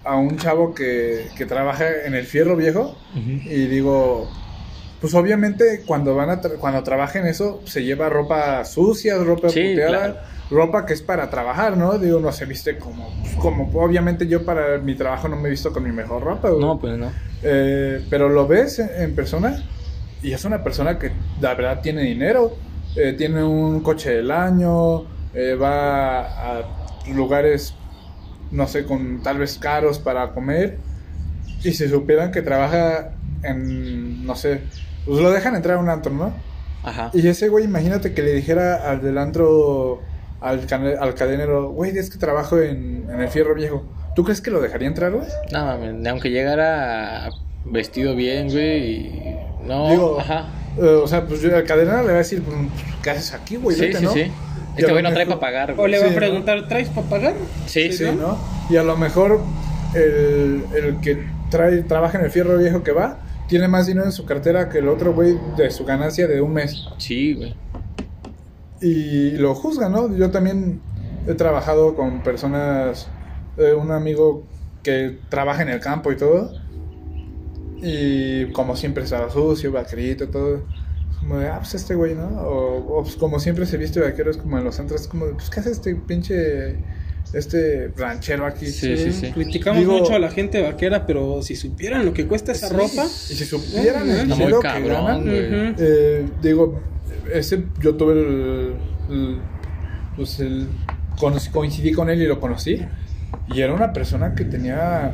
[0.03, 2.97] a un chavo que, que trabaja en el fierro viejo
[3.45, 4.27] y digo
[4.99, 10.85] pues obviamente cuando van a cuando trabajen eso se lleva ropa sucia, ropa puteada, ropa
[10.85, 11.97] que es para trabajar, ¿no?
[11.99, 15.51] Digo, no se viste como pues, como obviamente yo para mi trabajo no me he
[15.51, 16.49] visto con mi mejor ropa.
[16.49, 17.11] No, pues no.
[17.43, 19.63] Eh, pero lo ves en, persona
[20.23, 22.55] y es una persona que la verdad tiene dinero,
[22.95, 26.65] eh, tiene un coche del año, eh, va a
[27.13, 27.75] lugares
[28.51, 30.77] no sé, con tal vez caros para comer
[31.63, 33.11] y si supieran que trabaja
[33.43, 34.61] en no sé,
[35.07, 36.33] pues lo dejan entrar a un antro, ¿no?
[36.83, 37.11] Ajá.
[37.13, 40.01] Y ese güey, imagínate que le dijera al del antro,
[40.41, 40.67] al,
[40.99, 43.83] al cadenero, güey, es que trabajo en, el fierro viejo.
[44.15, 45.27] ¿Tú crees que lo dejaría entrar, güey?
[45.51, 47.29] No, aunque llegara
[47.65, 49.37] vestido bien, güey, y...
[49.65, 50.47] No, Digo, ajá.
[50.77, 52.55] Eh, o sea, pues al cadenero le va a decir, pues,
[53.01, 53.75] ¿qué haces aquí, güey?
[53.75, 54.31] Sí, sí, sí.
[54.77, 55.73] Este güey no trae para pagar.
[55.77, 57.33] O le va a preguntar, ¿traes para pagar?
[57.65, 58.37] Sí, sí, ¿no?
[58.69, 59.41] Y a lo mejor
[59.95, 64.11] el, el que trae, trabaja en el fierro viejo que va, tiene más dinero en
[64.11, 66.85] su cartera que el otro güey de su ganancia de un mes.
[66.97, 67.55] Sí, güey.
[68.81, 70.15] Y lo juzgan, ¿no?
[70.15, 70.81] Yo también
[71.27, 73.07] he trabajado con personas,
[73.57, 74.43] eh, un amigo
[74.83, 76.53] que trabaja en el campo y todo.
[77.81, 80.63] Y como siempre estaba sucio, vaquerito, todo.
[81.19, 82.27] Como de, ah, pues este güey, ¿no?
[82.27, 85.59] O, pues como siempre se viste vaqueros como en los centros, como de, pues ¿qué
[85.59, 86.77] hace este pinche
[87.33, 88.67] este ranchero aquí.
[88.67, 89.31] Sí, sí, sí.
[89.31, 93.05] Criticamos mucho a la gente vaquera, pero si supieran lo que cuesta esa ropa.
[93.05, 96.81] Y si supieran el dinero que ganan, eh, digo,
[97.33, 99.39] ese yo tuve el,
[100.15, 100.67] pues el
[101.51, 102.81] coincidí con él y lo conocí.
[103.53, 105.13] Y era una persona que tenía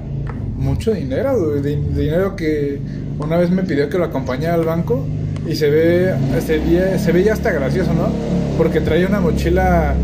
[0.55, 2.79] mucho dinero, dinero que
[3.19, 5.05] una vez me pidió que lo acompañara al banco
[5.47, 6.13] y se ve,
[6.45, 8.09] se, se veía hasta gracioso, ¿no?
[8.57, 9.95] Porque traía una mochila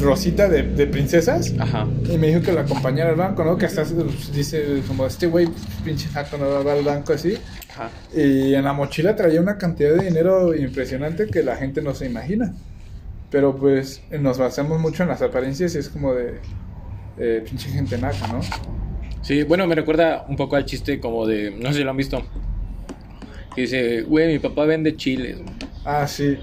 [0.00, 1.54] rosita de, de, princesas.
[1.58, 1.86] Ajá.
[2.10, 3.56] Y me dijo que la acompañara al banco, ¿no?
[3.56, 3.84] Que hasta
[4.32, 5.48] dice como este güey,
[5.84, 7.36] pinche saco, no va al banco así.
[7.70, 7.90] Ajá.
[8.14, 12.06] Y en la mochila traía una cantidad de dinero impresionante que la gente no se
[12.06, 12.54] imagina.
[13.30, 16.34] Pero pues nos basamos mucho en las apariencias y es como de
[17.18, 18.40] eh, pinche gente naca, ¿no?
[19.22, 21.96] Sí, bueno, me recuerda un poco al chiste como de, no sé si lo han
[21.96, 22.22] visto,
[23.54, 25.38] Que dice, güey, mi papá vende chiles.
[25.84, 26.38] Ah, sí.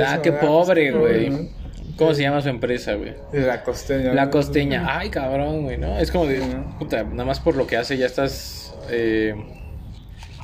[0.00, 1.50] Ah, qué pobre, güey.
[2.00, 3.12] ¿Cómo se llama su empresa, güey?
[3.30, 4.14] La costeña.
[4.14, 4.98] La costeña.
[4.98, 5.98] Ay, cabrón, güey, ¿no?
[5.98, 6.40] Es como de,
[6.78, 9.34] puta, nada más por lo que hace ya estás eh,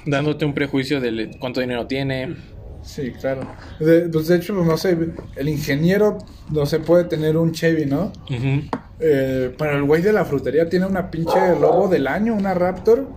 [0.05, 2.37] dándote un prejuicio de cuánto dinero tiene.
[2.83, 3.41] Sí, claro.
[3.81, 4.99] De, pues de hecho, no sé,
[5.35, 6.19] el ingeniero
[6.51, 8.13] no se puede tener un Chevy, ¿no?
[9.01, 13.09] eh, pero el güey de la frutería tiene una pinche lobo del año, una Raptor.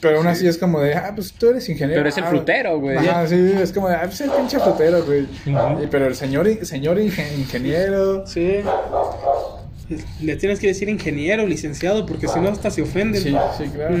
[0.00, 2.00] Pero aún así es como de, ah, pues tú eres ingeniero.
[2.00, 2.96] Pero es el ah, frutero, güey.
[2.96, 5.26] Ajá, sí, es como de, ah, pues el pinche frutero, güey.
[5.90, 8.26] pero el señor, señor ingeniero.
[8.26, 8.60] Sí.
[10.20, 13.22] Le tienes que decir ingeniero, licenciado, porque si no hasta se ofenden.
[13.22, 13.96] Sí, sí, claro.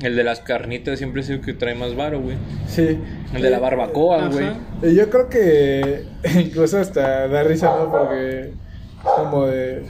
[0.00, 2.36] El de las carnitas siempre es el que trae más varo, güey.
[2.66, 2.98] Sí.
[3.34, 4.94] El de la barbacoa, güey.
[4.94, 6.04] Yo creo que
[6.36, 7.90] incluso hasta da risa, ¿no?
[7.90, 8.52] Porque
[9.02, 9.84] como de...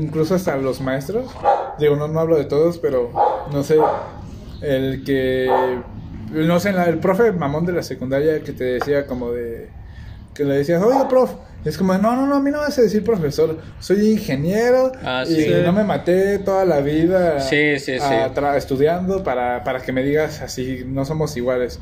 [0.00, 1.30] Incluso hasta los maestros.
[1.78, 3.10] Digo, no, no hablo de todos, pero
[3.52, 3.76] no sé
[4.62, 5.50] el que,
[6.30, 9.68] no sé, el profe mamón de la secundaria que te decía como de,
[10.34, 11.32] que le decías, oye, prof,
[11.64, 14.92] es como, no, no, no, a mí no me vas a decir profesor, soy ingeniero
[15.04, 17.38] ah, y no me maté toda la vida
[18.56, 21.78] estudiando para, para que me digas así, no somos iguales.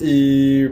[0.00, 0.66] Y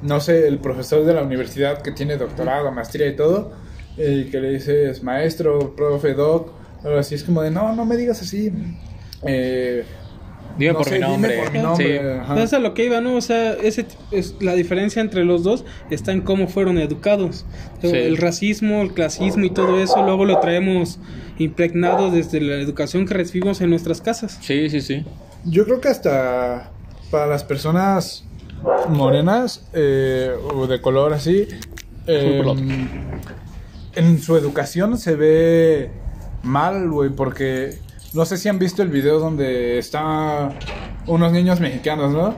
[0.00, 3.52] no sé, el profesor de la universidad que tiene doctorado, maestría y todo,
[3.96, 6.50] y que le dices maestro, profe, doc,
[6.98, 8.52] así, es como de, no, no me digas así.
[9.24, 9.84] Eh,
[10.58, 11.42] Dime por mi nombre.
[11.54, 13.16] Entonces a lo que iba, ¿no?
[13.16, 17.44] O sea, ese es, la diferencia entre los dos está en cómo fueron educados.
[17.82, 20.98] El racismo, el clasismo y todo eso, luego lo traemos
[21.38, 24.38] impregnado desde la educación que recibimos en nuestras casas.
[24.40, 25.04] Sí, sí, sí.
[25.44, 26.70] Yo creo que hasta
[27.10, 28.24] para las personas
[28.88, 31.48] morenas eh, o de color así,
[32.06, 32.88] em,
[33.94, 35.90] en su educación se ve
[36.42, 37.78] mal, güey, porque
[38.14, 40.54] no sé si han visto el video donde están
[41.06, 42.34] unos niños mexicanos, ¿no?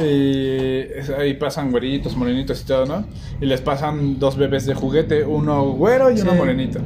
[0.00, 0.86] Y
[1.18, 3.06] ahí pasan güeritos, morenitos y todo, ¿no?
[3.40, 6.80] Y les pasan dos bebés de juguete, uno güero y uno morenito.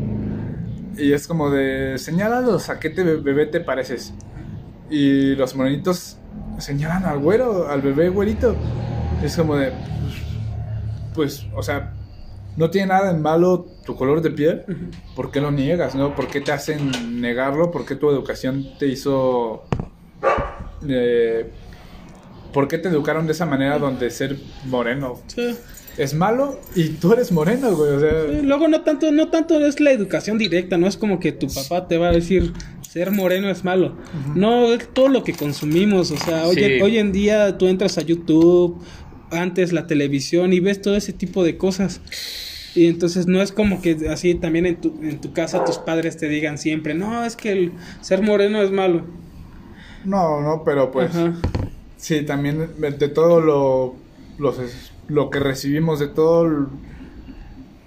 [0.97, 4.12] Y es como de, señálalos a qué te bebé te pareces.
[4.91, 6.18] Y los morenitos
[6.59, 8.57] señalan al güero, al bebé güerito.
[9.22, 9.72] Es como de,
[11.14, 11.95] pues, o sea,
[12.57, 14.64] no tiene nada de malo tu color de piel,
[15.16, 16.14] ¿por qué lo niegas, no?
[16.14, 17.70] ¿Por qué te hacen negarlo?
[17.70, 19.64] ¿Por qué tu educación te hizo...
[20.86, 21.49] Eh,
[22.53, 24.36] ¿Por qué te educaron de esa manera donde ser
[24.66, 25.18] moreno
[25.97, 27.93] es malo y tú eres moreno, güey?
[27.93, 28.12] O sea...
[28.43, 31.89] luego no tanto, no tanto es la educación directa, no es como que tu papá
[31.89, 33.97] te va a decir ser moreno es malo.
[34.34, 38.03] No, es todo lo que consumimos, o sea, hoy, hoy en día tú entras a
[38.03, 38.82] YouTube,
[39.30, 42.03] antes la televisión y ves todo ese tipo de cosas.
[42.75, 46.16] Y entonces no es como que así también en tu, en tu casa tus padres
[46.16, 49.03] te digan siempre, no, es que el ser moreno es malo.
[50.05, 51.11] No, no, pero pues
[51.97, 53.95] sí, también de todo lo,
[55.09, 56.69] lo que recibimos, de todo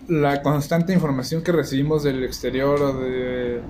[0.08, 3.62] la constante información que recibimos del exterior o de,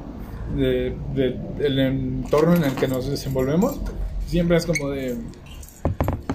[0.55, 3.79] de, de, el entorno en el que nos desenvolvemos,
[4.25, 5.17] siempre es como de,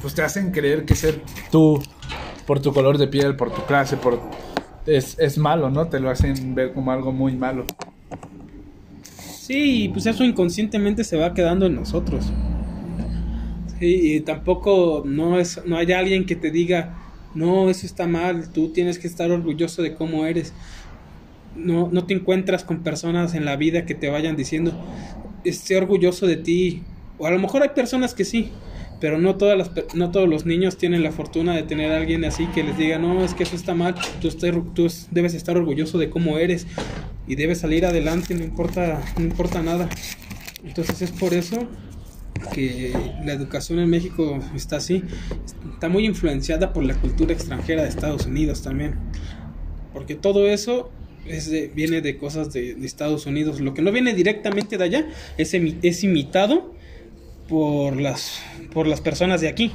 [0.01, 1.21] pues te hacen creer que ser
[1.51, 1.83] tú,
[2.47, 4.21] por tu color de piel, por tu clase, por
[4.87, 5.89] es, es malo, ¿no?
[5.89, 7.67] Te lo hacen ver como algo muy malo.
[9.41, 12.33] Sí, pues eso inconscientemente se va quedando en nosotros.
[13.81, 16.97] y tampoco no es no hay alguien que te diga,
[17.35, 20.55] "No, eso está mal, tú tienes que estar orgulloso de cómo eres."
[21.55, 24.73] No no te encuentras con personas en la vida que te vayan diciendo,
[25.45, 26.83] "Esté orgulloso de ti."
[27.19, 28.53] O a lo mejor hay personas que sí,
[29.01, 32.25] pero no todas las no todos los niños tienen la fortuna de tener a alguien
[32.25, 34.31] así que les diga no es que eso está mal tú,
[34.75, 36.67] tú debes estar orgulloso de cómo eres
[37.27, 39.89] y debes salir adelante no importa no importa nada
[40.65, 41.69] entonces es por eso
[42.53, 42.93] que
[43.25, 45.03] la educación en México está así.
[45.73, 48.95] Está muy influenciada por la cultura extranjera de Estados Unidos también
[49.97, 50.91] porque todo eso
[51.25, 53.61] es viene de cosas de, Estados Unidos.
[53.61, 55.07] Lo que no viene directamente de allá
[55.39, 56.75] es, es imitado
[57.49, 58.41] por las
[58.73, 59.73] por las personas de aquí.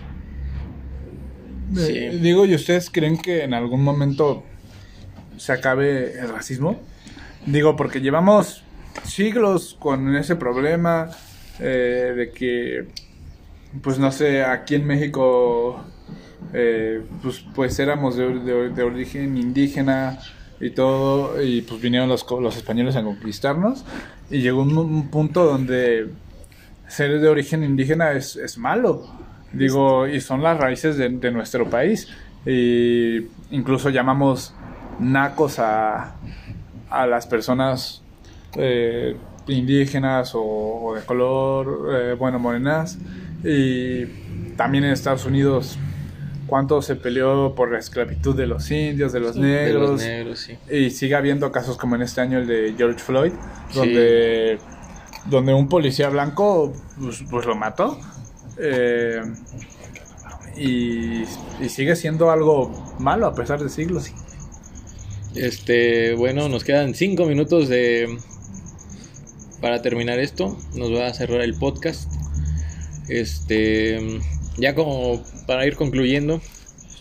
[1.77, 4.43] Eh, digo, ¿y ustedes creen que en algún momento
[5.37, 6.79] se acabe el racismo?
[7.45, 8.63] Digo, porque llevamos
[9.03, 11.09] siglos con ese problema
[11.59, 12.87] eh, de que,
[13.81, 15.81] pues no sé, aquí en México,
[16.53, 20.19] eh, pues, pues éramos de, origen indígena
[20.59, 23.85] y todo, y pues vinieron los, los españoles a conquistarnos,
[24.29, 26.09] y llegó un punto donde
[26.91, 29.07] ser de origen indígena es, es malo.
[29.53, 32.07] Digo, y son las raíces de, nuestro país.
[32.45, 34.53] Y incluso llamamos
[34.99, 36.15] nacos a,
[36.89, 38.01] a las personas
[38.55, 39.15] eh,
[39.47, 42.97] indígenas o, de color, eh, bueno, morenas.
[43.43, 44.05] Y
[44.55, 45.77] también en Estados Unidos
[46.47, 50.03] cuánto se peleó por la esclavitud de los indios, de los negros.
[50.69, 53.31] Y sigue habiendo casos como en este año el de George Floyd,
[53.73, 54.59] donde,
[55.25, 57.99] donde un policía blanco pues, pues lo mató.
[58.57, 59.21] Eh,
[60.57, 61.23] y,
[61.69, 64.11] sigue siendo algo malo a pesar de siglos.
[65.35, 68.17] Este, bueno, nos quedan cinco minutos de
[69.61, 70.57] para terminar esto.
[70.75, 72.11] Nos va a cerrar el podcast.
[73.07, 74.19] Este,
[74.57, 76.41] ya como para ir concluyendo.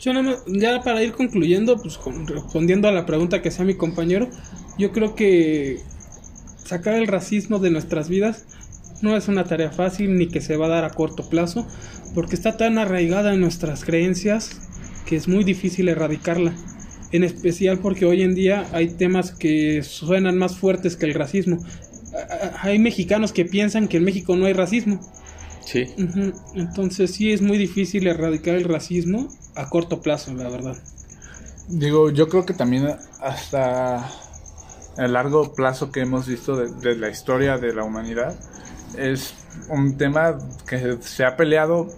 [0.00, 0.12] Yo
[0.46, 4.30] ya para ir concluyendo, pues respondiendo a la pregunta que hacía mi compañero,
[4.78, 5.80] yo creo que
[6.70, 8.44] sacar el racismo de nuestras vidas
[9.02, 11.66] no es una tarea fácil ni que se va a dar a corto plazo,
[12.14, 14.60] porque está tan arraigada en nuestras creencias
[15.06, 16.54] que es muy difícil erradicarla.
[17.12, 21.58] En especial porque hoy en día hay temas que suenan más fuertes que el racismo.
[22.60, 25.00] Hay mexicanos que piensan que en México no hay racismo
[25.64, 25.86] Sí.
[26.54, 30.76] Entonces sí es muy difícil erradicar el racismo a corto plazo, la verdad.
[31.68, 32.88] Digo, yo creo que también
[33.20, 34.10] hasta
[34.96, 38.38] el largo plazo que hemos visto de, la historia de la humanidad
[38.96, 39.34] es
[39.68, 41.88] un tema que se ha peleado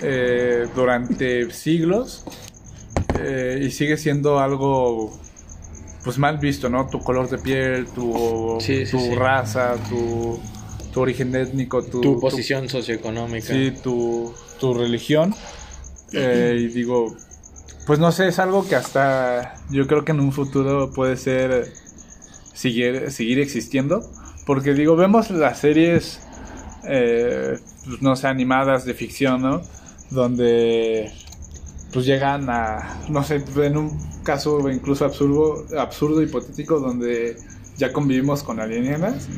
[0.00, 2.24] eh, durante siglos
[3.18, 5.18] eh, y sigue siendo algo
[6.04, 6.88] pues mal visto, ¿no?
[6.88, 8.58] Tu color de piel, tu,
[8.90, 10.38] tu raza, tu
[10.96, 13.48] tu origen étnico, tu, posición socioeconómica.
[13.48, 15.34] Sí, tu, tu religión.
[16.10, 17.14] Eh, y digo,
[17.86, 21.70] pues no sé, es algo que hasta yo creo que en un futuro puede ser
[22.56, 24.10] seguir, seguir existiendo.
[24.46, 26.20] Porque digo, vemos las series,
[26.84, 29.62] eh, pues, no sé, animadas de ficción, ¿no?
[30.10, 31.12] Donde
[31.92, 37.36] pues llegan a, no sé, en un caso incluso absurdo, absurdo hipotético donde
[37.76, 39.28] ya convivimos con alienígenas.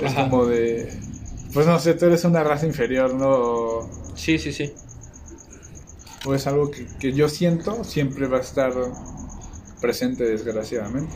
[0.00, 0.92] Es como de.
[1.52, 3.88] Pues no sé, tú eres una raza inferior, ¿no?
[4.14, 4.72] Sí, sí, sí.
[6.24, 8.72] O es algo que, yo siento siempre va a estar
[9.80, 11.14] presente, desgraciadamente.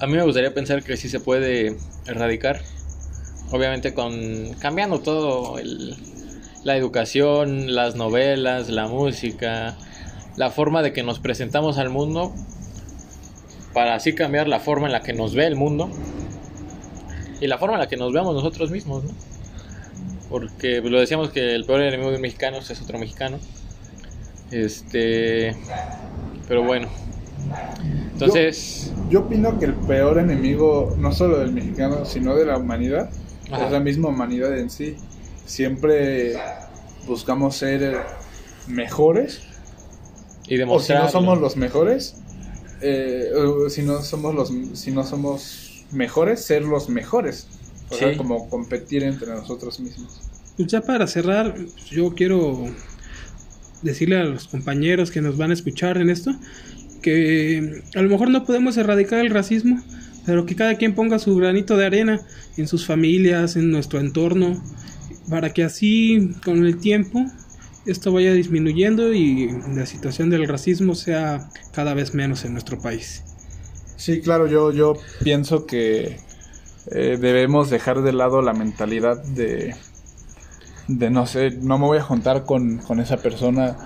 [0.00, 1.76] A mí me gustaría pensar que sí se puede
[2.06, 2.62] erradicar.
[3.50, 5.56] Obviamente con cambiando todo
[6.64, 9.76] la educación, las novelas, la música,
[10.36, 12.32] la forma de que nos presentamos al mundo
[13.74, 15.90] para así cambiar la forma en la que nos ve el mundo
[17.40, 19.10] y la forma en la que nos vemos nosotros mismos, ¿no?
[20.30, 23.38] Porque lo decíamos que el peor enemigo de un mexicano es otro mexicano.
[24.50, 25.54] Este,
[26.48, 26.88] pero bueno.
[28.12, 33.10] Entonces, yo, opino que el peor enemigo no solo del mexicano, sino de la humanidad,
[33.44, 34.96] es la misma humanidad en sí.
[35.46, 36.34] Siempre
[37.06, 37.98] buscamos ser
[38.68, 39.42] mejores.
[40.46, 42.16] Y demostrar o si no somos los mejores,
[42.80, 43.30] eh,
[43.68, 47.46] si no somos los si no somos mejores ser los mejores.
[47.90, 50.20] O sea, como competir entre nosotros mismos.
[50.56, 51.56] Pues ya para cerrar
[51.90, 52.66] yo quiero
[53.82, 56.32] decirle a los compañeros que nos van a escuchar en esto
[57.00, 59.82] que a lo mejor no podemos erradicar el racismo
[60.26, 62.20] pero que cada quien ponga su granito de arena
[62.56, 64.62] en sus familias en nuestro entorno
[65.28, 67.24] para que así con el tiempo
[67.86, 73.24] esto vaya disminuyendo y la situación del racismo sea cada vez menos en nuestro país.
[73.96, 76.18] Sí, claro, yo, yo pienso que
[76.90, 79.74] eh, debemos dejar de lado la mentalidad de,
[80.88, 83.76] de no sé, no me voy a juntar con, esa persona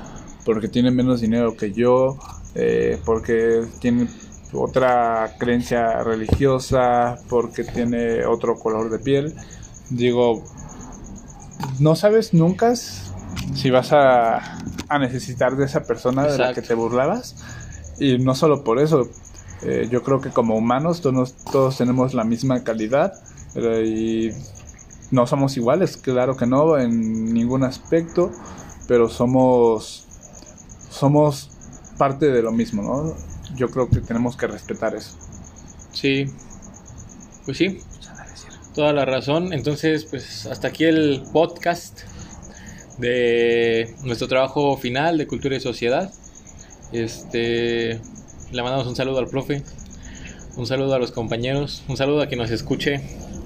[0.44, 2.18] porque tiene menos dinero que yo,
[2.54, 4.08] eh, porque tiene
[4.52, 9.34] otra creencia religiosa, porque tiene otro color de piel.
[9.90, 10.44] Digo,
[11.80, 14.60] no sabes nunca si vas a,
[15.00, 17.36] necesitar de esa persona de la que te burlabas.
[17.98, 19.08] Y no solo por eso,
[19.62, 23.14] eh, yo creo que como humanos todos, todos tenemos la misma calidad
[23.84, 24.30] y
[25.10, 28.32] no somos iguales, claro que no, en ningún aspecto,
[28.88, 30.06] pero somos,
[30.90, 31.50] somos
[31.98, 33.14] parte de lo mismo, ¿no?
[33.56, 35.16] Yo creo que tenemos que respetar eso.
[35.92, 36.26] Sí,
[37.44, 37.80] pues sí,
[38.74, 39.52] toda la razón.
[39.52, 42.00] Entonces, pues hasta aquí el podcast
[42.98, 46.12] de nuestro trabajo final de cultura y sociedad.
[46.92, 48.00] Este,
[48.52, 49.62] le mandamos un saludo al profe,
[50.56, 53.00] un saludo a los compañeros, un saludo a quien nos escuche.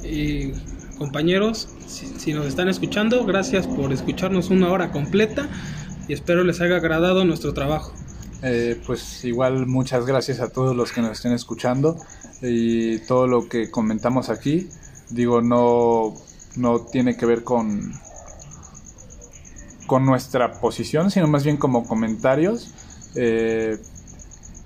[0.05, 0.53] Y
[0.99, 5.49] compañeros, si, nos están escuchando, gracias por escucharnos una hora completa
[6.09, 7.95] y espero les haya agradado nuestro trabajo.
[8.43, 11.97] Eh, pues igual muchas gracias a todos los que nos estén escuchando
[12.41, 14.69] y todo lo que comentamos aquí,
[15.11, 16.15] digo, no,
[16.57, 17.93] no tiene que ver con
[19.89, 22.75] con nuestra posición, sino más bien como comentarios
[23.17, 23.79] eh,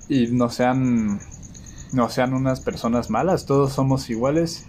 [0.08, 1.20] y no sean
[1.92, 4.64] no sean unas personas malas, todos somos iguales,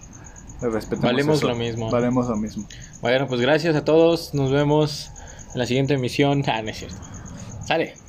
[0.61, 1.89] respetamos Valemos lo mismo.
[1.89, 2.67] Valemos lo mismo.
[3.01, 5.11] Bueno, pues gracias a todos, nos vemos
[5.53, 6.43] en la siguiente emisión.
[6.47, 6.97] Ah, no es cierto.
[7.65, 7.95] Sale.